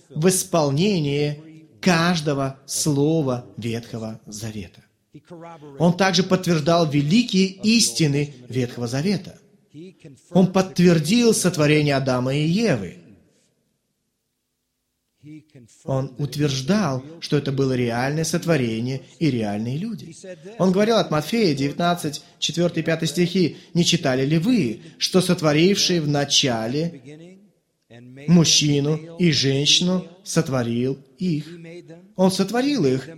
в 0.09 0.27
исполнение 0.27 1.65
каждого 1.81 2.59
слова 2.65 3.47
Ветхого 3.55 4.19
Завета. 4.25 4.83
Он 5.79 5.95
также 5.95 6.23
подтверждал 6.23 6.89
великие 6.89 7.47
истины 7.47 8.33
Ветхого 8.49 8.87
Завета. 8.87 9.39
Он 10.31 10.51
подтвердил 10.51 11.33
сотворение 11.33 11.95
Адама 11.95 12.35
и 12.35 12.45
Евы. 12.45 13.06
Он 15.85 16.13
утверждал, 16.17 17.03
что 17.19 17.37
это 17.37 17.51
было 17.51 17.73
реальное 17.73 18.23
сотворение 18.23 19.01
и 19.19 19.31
реальные 19.31 19.77
люди. 19.77 20.15
Он 20.57 20.71
говорил 20.71 20.97
от 20.97 21.11
Матфея 21.11 21.55
19, 21.55 22.21
4 22.39 22.71
и 22.75 22.81
5 22.81 23.09
стихи, 23.09 23.57
«Не 23.73 23.85
читали 23.85 24.25
ли 24.25 24.37
вы, 24.37 24.81
что 24.97 25.21
сотворивший 25.21 25.99
в 25.99 26.07
начале 26.07 27.01
мужчину 28.27 29.17
и 29.17 29.31
женщину 29.31 30.05
сотворил 30.23 30.99
их. 31.17 31.45
Он 32.15 32.31
сотворил 32.31 32.85
их. 32.85 33.09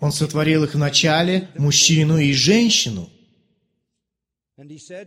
Он 0.00 0.12
сотворил 0.12 0.64
их 0.64 0.74
вначале, 0.74 1.48
мужчину 1.56 2.18
и 2.18 2.32
женщину. 2.32 3.08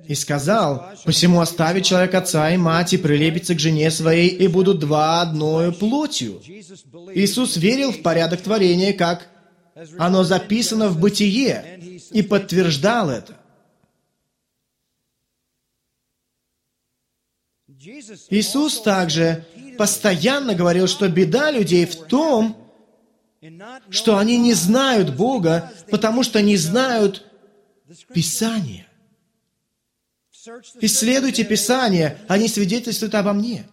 И 0.08 0.16
сказал, 0.16 0.94
«Посему 1.06 1.40
оставит 1.40 1.86
человек 1.86 2.16
отца 2.16 2.50
и 2.52 2.58
мать, 2.58 2.94
и 2.94 2.98
прилепится 2.98 3.54
к 3.54 3.60
жене 3.60 3.92
своей, 3.92 4.30
и 4.30 4.48
будут 4.48 4.80
два 4.80 5.22
одною 5.22 5.74
плотью». 5.74 6.42
Иисус 7.14 7.58
верил 7.58 7.92
в 7.92 8.02
порядок 8.02 8.42
творения, 8.42 8.94
как 8.94 9.30
оно 9.98 10.24
записано 10.24 10.90
в 10.90 11.00
Бытие, 11.00 11.80
и 12.12 12.24
подтверждал 12.24 13.10
это. 13.10 13.38
Иисус 18.30 18.82
также 18.82 19.46
постоянно 19.78 20.56
говорил, 20.56 20.88
что 20.88 21.08
беда 21.10 21.52
людей 21.52 21.86
в 21.86 21.96
том, 22.06 22.58
что 23.90 24.18
они 24.18 24.38
не 24.38 24.54
знают 24.54 25.16
Бога, 25.16 25.72
потому 25.92 26.24
что 26.24 26.42
не 26.42 26.58
знают 26.58 27.26
Писания. 28.14 28.88
Исследуйте 30.82 31.44
Писание, 31.44 32.20
они 32.28 32.48
свидетельствуют 32.48 33.16
обо 33.16 33.34
мне. 33.34 33.68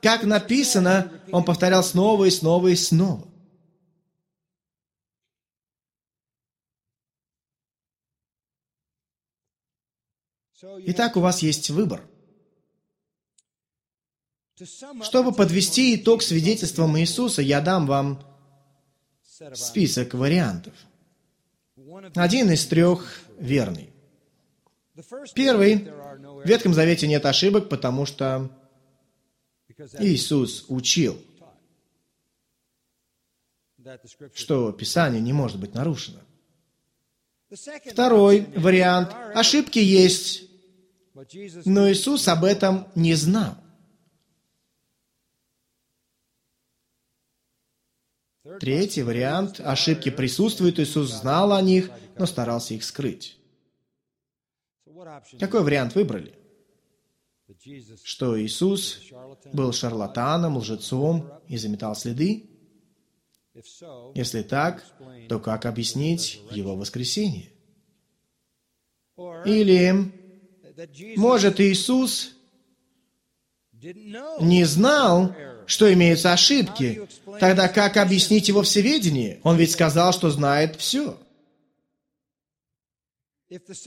Как 0.00 0.22
написано, 0.24 1.12
он 1.32 1.44
повторял 1.44 1.82
снова 1.82 2.24
и 2.24 2.30
снова 2.30 2.68
и 2.68 2.76
снова. 2.76 3.28
Итак, 10.62 11.16
у 11.16 11.20
вас 11.20 11.42
есть 11.42 11.70
выбор– 11.70 12.06
чтобы 15.02 15.32
подвести 15.32 15.96
итог 15.96 16.22
свидетельством 16.22 16.98
Иисуса, 16.98 17.40
я 17.40 17.60
дам 17.60 17.86
вам 17.86 18.22
список 19.54 20.14
вариантов. 20.14 20.74
Один 22.14 22.50
из 22.50 22.66
трех 22.66 23.20
верный. 23.38 23.89
Первый. 25.34 25.76
В 25.76 26.46
Ветхом 26.46 26.74
Завете 26.74 27.06
нет 27.06 27.24
ошибок, 27.26 27.68
потому 27.68 28.06
что 28.06 28.50
Иисус 29.98 30.64
учил. 30.68 31.20
что 34.34 34.72
Писание 34.72 35.20
не 35.20 35.32
может 35.32 35.58
быть 35.58 35.74
нарушено. 35.74 36.20
Второй 37.86 38.46
вариант. 38.54 39.14
Ошибки 39.34 39.78
есть, 39.78 40.44
но 41.64 41.90
Иисус 41.90 42.28
об 42.28 42.44
этом 42.44 42.86
не 42.94 43.14
знал. 43.14 43.56
Третий 48.60 49.02
вариант. 49.02 49.60
Ошибки 49.60 50.10
присутствуют, 50.10 50.78
Иисус 50.78 51.10
знал 51.10 51.52
о 51.52 51.62
них, 51.62 51.90
но 52.16 52.26
старался 52.26 52.74
их 52.74 52.84
скрыть. 52.84 53.39
Какой 55.38 55.62
вариант 55.62 55.94
выбрали? 55.94 56.34
Что 58.04 58.40
Иисус 58.40 59.00
был 59.52 59.72
шарлатаном, 59.72 60.56
лжецом 60.58 61.30
и 61.48 61.56
заметал 61.56 61.96
следы? 61.96 62.48
Если 64.14 64.42
так, 64.42 64.84
то 65.28 65.40
как 65.40 65.66
объяснить 65.66 66.40
его 66.50 66.76
воскресение? 66.76 67.50
Или, 69.44 70.12
может, 71.16 71.60
Иисус 71.60 72.32
не 74.40 74.64
знал, 74.64 75.34
что 75.66 75.92
имеются 75.92 76.32
ошибки, 76.32 77.06
тогда 77.38 77.68
как 77.68 77.96
объяснить 77.96 78.48
его 78.48 78.62
всеведение? 78.62 79.40
Он 79.42 79.56
ведь 79.56 79.72
сказал, 79.72 80.12
что 80.12 80.30
знает 80.30 80.76
все. 80.76 81.18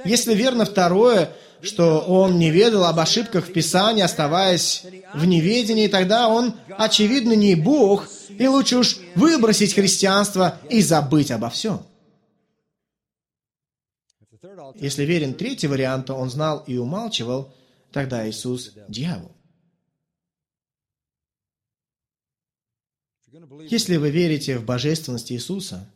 Если 0.04 0.36
верно 0.36 0.66
второе, 0.66 1.34
что 1.62 2.00
он 2.02 2.38
не 2.38 2.52
ведал 2.52 2.84
об 2.84 3.00
ошибках 3.00 3.48
в 3.48 3.54
Писании, 3.54 4.04
оставаясь 4.04 4.84
в 5.14 5.26
неведении, 5.26 5.88
тогда 5.88 6.28
он, 6.28 6.56
очевидно, 6.78 7.32
не 7.32 7.56
Бог, 7.56 8.10
и 8.28 8.46
лучше 8.46 8.78
уж 8.78 8.98
выбросить 9.16 9.74
христианство 9.74 10.60
и 10.70 10.82
забыть 10.82 11.32
обо 11.32 11.50
всем. 11.50 11.86
Если 14.76 15.04
верен 15.04 15.34
третий 15.34 15.68
вариант, 15.68 16.08
то 16.08 16.16
он 16.16 16.30
знал 16.30 16.66
и 16.68 16.76
умалчивал, 16.76 17.54
тогда 17.94 18.30
Иисус– 18.30 18.74
дьявол. 18.90 19.32
Если 23.70 23.96
вы 23.96 24.12
верите 24.12 24.58
в 24.58 24.66
божественность 24.66 25.32
Иисуса, 25.32 25.90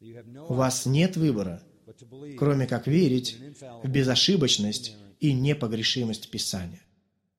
у 0.00 0.54
вас 0.54 0.86
нет 0.86 1.16
выбора– 1.16 1.60
кроме 2.38 2.66
как 2.66 2.86
верить 2.86 3.36
в 3.82 3.88
безошибочность 3.88 4.96
и 5.20 5.32
непогрешимость 5.32 6.30
Писания, 6.30 6.82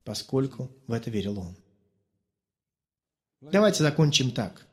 поскольку 0.04 0.70
в 0.88 0.94
это 0.94 1.10
верил 1.10 1.40
он. 1.40 1.56
Давайте 3.42 3.84
закончим 3.84 4.32
так. 4.32 4.66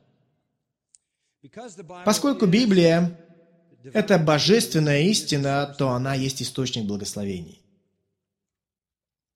Поскольку 2.05 2.45
Библия– 2.45 3.19
это 3.83 4.19
божественная 4.19 5.03
истина, 5.03 5.73
то 5.77 5.89
она 5.91 6.13
есть 6.13 6.41
источник 6.41 6.85
благословений. 6.85 7.61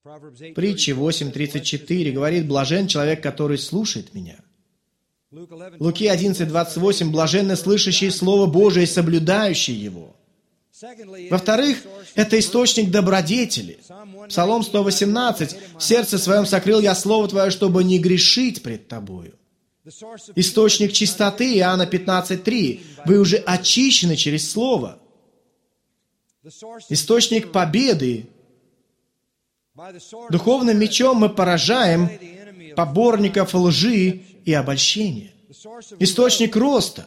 Притча 0.04 0.92
8.34 0.92 2.12
говорит, 2.12 2.48
«Блажен 2.48 2.88
человек, 2.88 3.24
который 3.24 3.58
слушает 3.58 4.14
меня». 4.14 4.38
Луки 5.32 6.06
11.28 6.06 7.10
«Блаженны 7.10 7.56
слышащие 7.56 8.12
Слово 8.12 8.46
Божие 8.46 8.84
и 8.84 8.88
соблюдающие 8.88 9.82
его». 9.82 10.16
Во-вторых, 11.30 11.78
это 12.16 12.40
источник 12.40 12.92
добродетели. 12.92 13.80
Псалом 14.28 14.64
118. 14.64 15.56
«В 15.78 15.84
сердце 15.84 16.18
своем 16.18 16.46
сокрыл 16.46 16.80
я 16.82 16.96
Слово 16.96 17.28
Твое, 17.28 17.52
чтобы 17.52 17.84
не 17.84 18.00
грешить 18.00 18.64
пред 18.64 18.88
Тобою». 18.88 19.34
Источник 20.36 20.94
чистоты, 20.94 21.58
Иоанна 21.58 21.84
15.3. 21.84 22.82
Вы 23.06 23.20
уже 23.20 23.38
очищены 23.38 24.16
через 24.16 24.50
Слово. 24.50 25.00
Источник 26.90 27.52
победы. 27.52 28.30
Духовным 30.30 30.78
мечом 30.78 31.18
мы 31.18 31.30
поражаем 31.30 32.10
поборников 32.76 33.54
лжи 33.56 34.22
и 34.46 34.54
обольщения. 34.54 35.33
Источник 36.00 36.56
роста. 36.56 37.06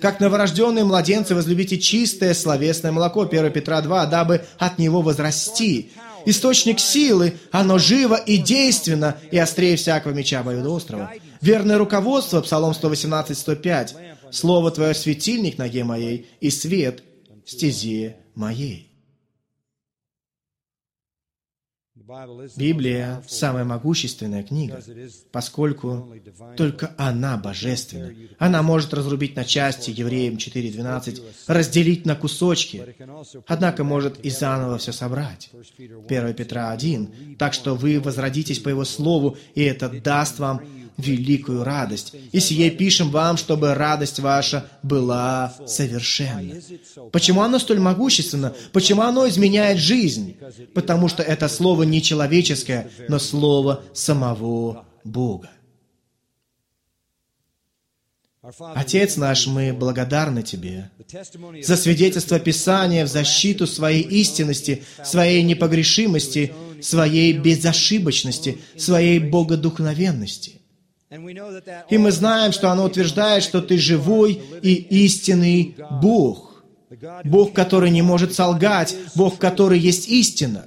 Как 0.00 0.20
новорожденные 0.20 0.84
младенцы 0.84 1.34
возлюбите 1.34 1.78
чистое 1.78 2.34
словесное 2.34 2.92
молоко, 2.92 3.22
1 3.22 3.52
Петра 3.52 3.80
2, 3.80 4.06
дабы 4.06 4.44
от 4.58 4.78
него 4.78 5.00
возрасти. 5.00 5.90
Источник 6.26 6.80
силы, 6.80 7.34
оно 7.50 7.78
живо 7.78 8.16
и 8.16 8.36
действенно, 8.36 9.16
и 9.30 9.38
острее 9.38 9.76
всякого 9.76 10.12
меча 10.12 10.40
обоюдоострого. 10.40 11.12
Верное 11.40 11.78
руководство, 11.78 12.40
Псалом 12.40 12.74
118, 12.74 13.36
105. 13.38 13.96
Слово 14.30 14.70
Твое 14.70 14.94
светильник 14.94 15.56
ноге 15.56 15.84
моей 15.84 16.28
и 16.40 16.50
свет 16.50 17.02
стезе 17.46 18.16
моей. 18.34 18.87
Библия– 22.56 23.22
самая 23.28 23.64
могущественная 23.64 24.42
книга, 24.42 24.82
поскольку 25.30 26.08
только 26.56 26.94
она 26.96 27.36
божественна. 27.36 28.14
Она 28.38 28.62
может 28.62 28.94
разрубить 28.94 29.36
на 29.36 29.44
части, 29.44 29.90
Евреям 29.90 30.36
4.12, 30.36 31.22
разделить 31.46 32.06
на 32.06 32.16
кусочки, 32.16 32.94
однако 33.46 33.84
может 33.84 34.18
и 34.20 34.30
заново 34.30 34.78
все 34.78 34.92
собрать. 34.92 35.50
1 35.76 36.34
Петра 36.34 36.70
1. 36.70 37.36
Так 37.38 37.52
что 37.52 37.74
вы 37.74 38.00
возродитесь 38.00 38.58
по 38.58 38.70
Его 38.70 38.84
Слову, 38.84 39.36
и 39.54 39.62
это 39.62 39.88
даст 39.88 40.38
вам 40.38 40.62
великую 40.98 41.64
радость. 41.64 42.12
И 42.32 42.40
сие 42.40 42.70
пишем 42.70 43.10
вам, 43.10 43.36
чтобы 43.36 43.72
радость 43.74 44.18
ваша 44.18 44.68
была 44.82 45.54
совершенна. 45.66 46.56
Почему 47.12 47.42
оно 47.42 47.58
столь 47.58 47.78
могущественно? 47.78 48.54
Почему 48.72 49.02
оно 49.02 49.28
изменяет 49.28 49.78
жизнь? 49.78 50.36
Потому 50.74 51.08
что 51.08 51.22
это 51.22 51.48
слово 51.48 51.84
не 51.84 52.02
человеческое, 52.02 52.90
но 53.08 53.18
слово 53.18 53.82
самого 53.94 54.84
Бога. 55.04 55.50
Отец 58.74 59.16
наш, 59.16 59.46
мы 59.46 59.72
благодарны 59.72 60.42
Тебе 60.42 60.90
за 61.62 61.76
свидетельство 61.76 62.38
Писания 62.38 63.04
в 63.04 63.08
защиту 63.08 63.66
своей 63.66 64.02
истинности, 64.02 64.84
своей 65.04 65.42
непогрешимости, 65.42 66.54
своей 66.80 67.32
безошибочности, 67.34 68.58
своей 68.76 69.18
богодухновенности. 69.18 70.57
И 71.10 71.98
мы 71.98 72.12
знаем, 72.12 72.52
что 72.52 72.70
оно 72.70 72.84
утверждает, 72.84 73.42
что 73.42 73.62
ты 73.62 73.78
живой 73.78 74.42
и 74.62 74.74
истинный 75.04 75.74
Бог. 76.02 76.62
Бог, 77.24 77.52
который 77.52 77.90
не 77.90 78.02
может 78.02 78.34
солгать, 78.34 78.94
Бог, 79.14 79.38
который 79.38 79.78
есть 79.78 80.08
истина. 80.08 80.64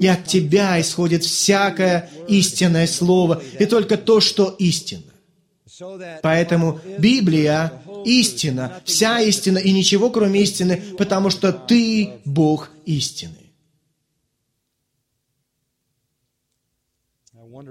И 0.00 0.06
от 0.06 0.24
Тебя 0.24 0.80
исходит 0.80 1.24
всякое 1.24 2.08
истинное 2.28 2.86
слово, 2.86 3.42
и 3.58 3.66
только 3.66 3.96
то, 3.96 4.20
что 4.20 4.54
истина. 4.58 5.02
Поэтому 6.22 6.80
Библия– 6.98 7.72
истина, 8.04 8.80
вся 8.84 9.20
истина 9.20 9.58
и 9.58 9.72
ничего, 9.72 10.10
кроме 10.10 10.42
истины, 10.42 10.82
потому 10.98 11.30
что 11.30 11.52
Ты– 11.52 12.12
Бог 12.24 12.70
истины. 12.84 13.34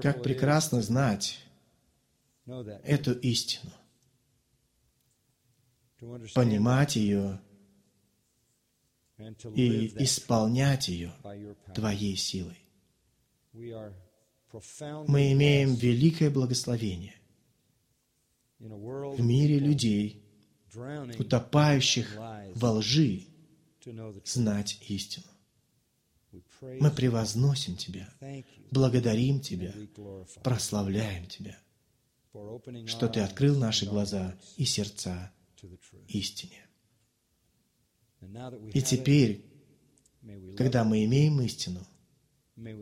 Как 0.02 0.22
прекрасно 0.24 0.82
знать, 0.82 1.40
эту 2.84 3.14
истину, 3.14 3.72
понимать 6.34 6.96
ее 6.96 7.40
и 9.56 9.88
исполнять 10.04 10.88
ее 10.88 11.14
Твоей 11.76 12.16
силой. 12.16 12.58
Мы 13.54 15.34
имеем 15.34 15.76
великое 15.76 16.30
благословение 16.30 17.16
в 18.60 19.22
мире 19.22 19.60
людей, 19.60 20.24
утопающих 21.20 22.16
во 22.56 22.72
лжи, 22.72 23.28
знать 24.26 24.78
истину. 24.88 25.26
Мы 26.62 26.92
превозносим 26.92 27.76
Тебя, 27.78 28.10
благодарим 28.72 29.40
Тебя, 29.40 29.74
прославляем 30.44 31.26
Тебя– 31.28 31.58
что 32.86 33.08
Ты 33.08 33.22
открыл 33.22 33.58
наши 33.58 33.86
глаза 33.86 34.38
и 34.58 34.66
сердца 34.66 35.32
истине. 36.08 36.66
И 38.74 38.82
теперь, 38.82 39.46
когда 40.58 40.84
мы 40.84 41.06
имеем 41.06 41.42
истину, 41.42 41.86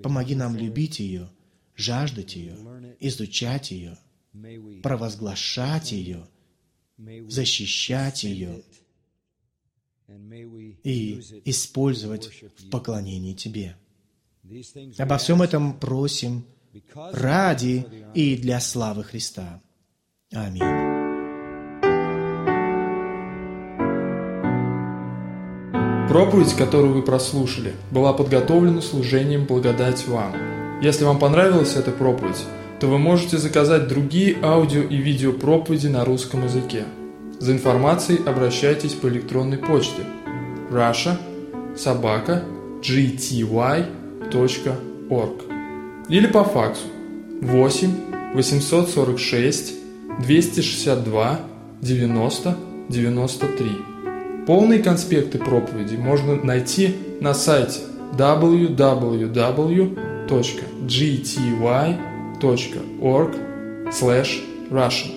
помоги 0.02 0.36
нам 0.36 0.56
любить 0.56 1.00
ее, 1.00 1.30
жаждать 1.76 2.36
ее, 2.36 2.56
изучать 3.00 3.72
ее, 3.72 3.98
провозглашать 4.82 5.92
ее, 5.92 6.28
защищать 7.28 8.24
ее 8.24 8.64
и 10.84 11.22
использовать 11.46 12.44
в 12.58 12.70
поклонении 12.70 13.34
Тебе. 13.34 13.78
Обо 14.98 15.18
всем 15.18 15.42
этом 15.42 15.80
просим 15.80 16.46
ради 17.14 17.86
и 18.14 18.38
для 18.38 18.60
славы 18.60 19.04
Христа. 19.04 19.62
Аминь. 20.34 20.64
Проповедь, 26.10 26.54
которую 26.54 26.94
вы 26.94 27.02
прослушали, 27.02 27.74
была 27.92 28.14
подготовлена 28.14 28.82
служением 28.82 29.46
«Благодать 29.46 30.08
вам». 30.08 30.34
Если 30.82 31.04
вам 31.04 31.20
понравилась 31.20 31.76
эта 31.76 31.92
проповедь, 31.92 32.46
то 32.80 32.88
вы 32.88 32.98
можете 32.98 33.38
заказать 33.38 33.88
другие 33.88 34.38
аудио 34.42 34.84
и 34.84 34.96
видео 34.98 35.34
проповеди 35.34 35.88
на 35.88 36.06
русском 36.06 36.46
языке. 36.46 36.86
За 37.40 37.52
информацией 37.52 38.24
обращайтесь 38.26 38.94
по 38.94 39.08
электронной 39.08 39.58
почте 39.58 40.04
russia 40.72 41.18
собака 41.76 42.44
gty.org 42.82 43.98
или 46.10 46.28
по 46.28 46.44
факсу 46.44 46.86
8 47.42 47.90
846 48.36 49.74
262 50.26 51.40
90 51.82 52.58
93. 52.90 53.72
Полные 54.46 54.80
конспекты 54.80 55.38
проповеди 55.38 55.96
можно 55.96 56.36
найти 56.36 56.96
на 57.20 57.34
сайте 57.34 57.82
www.gty.org 58.14 58.72
slash 63.92 64.40
russian 64.70 65.17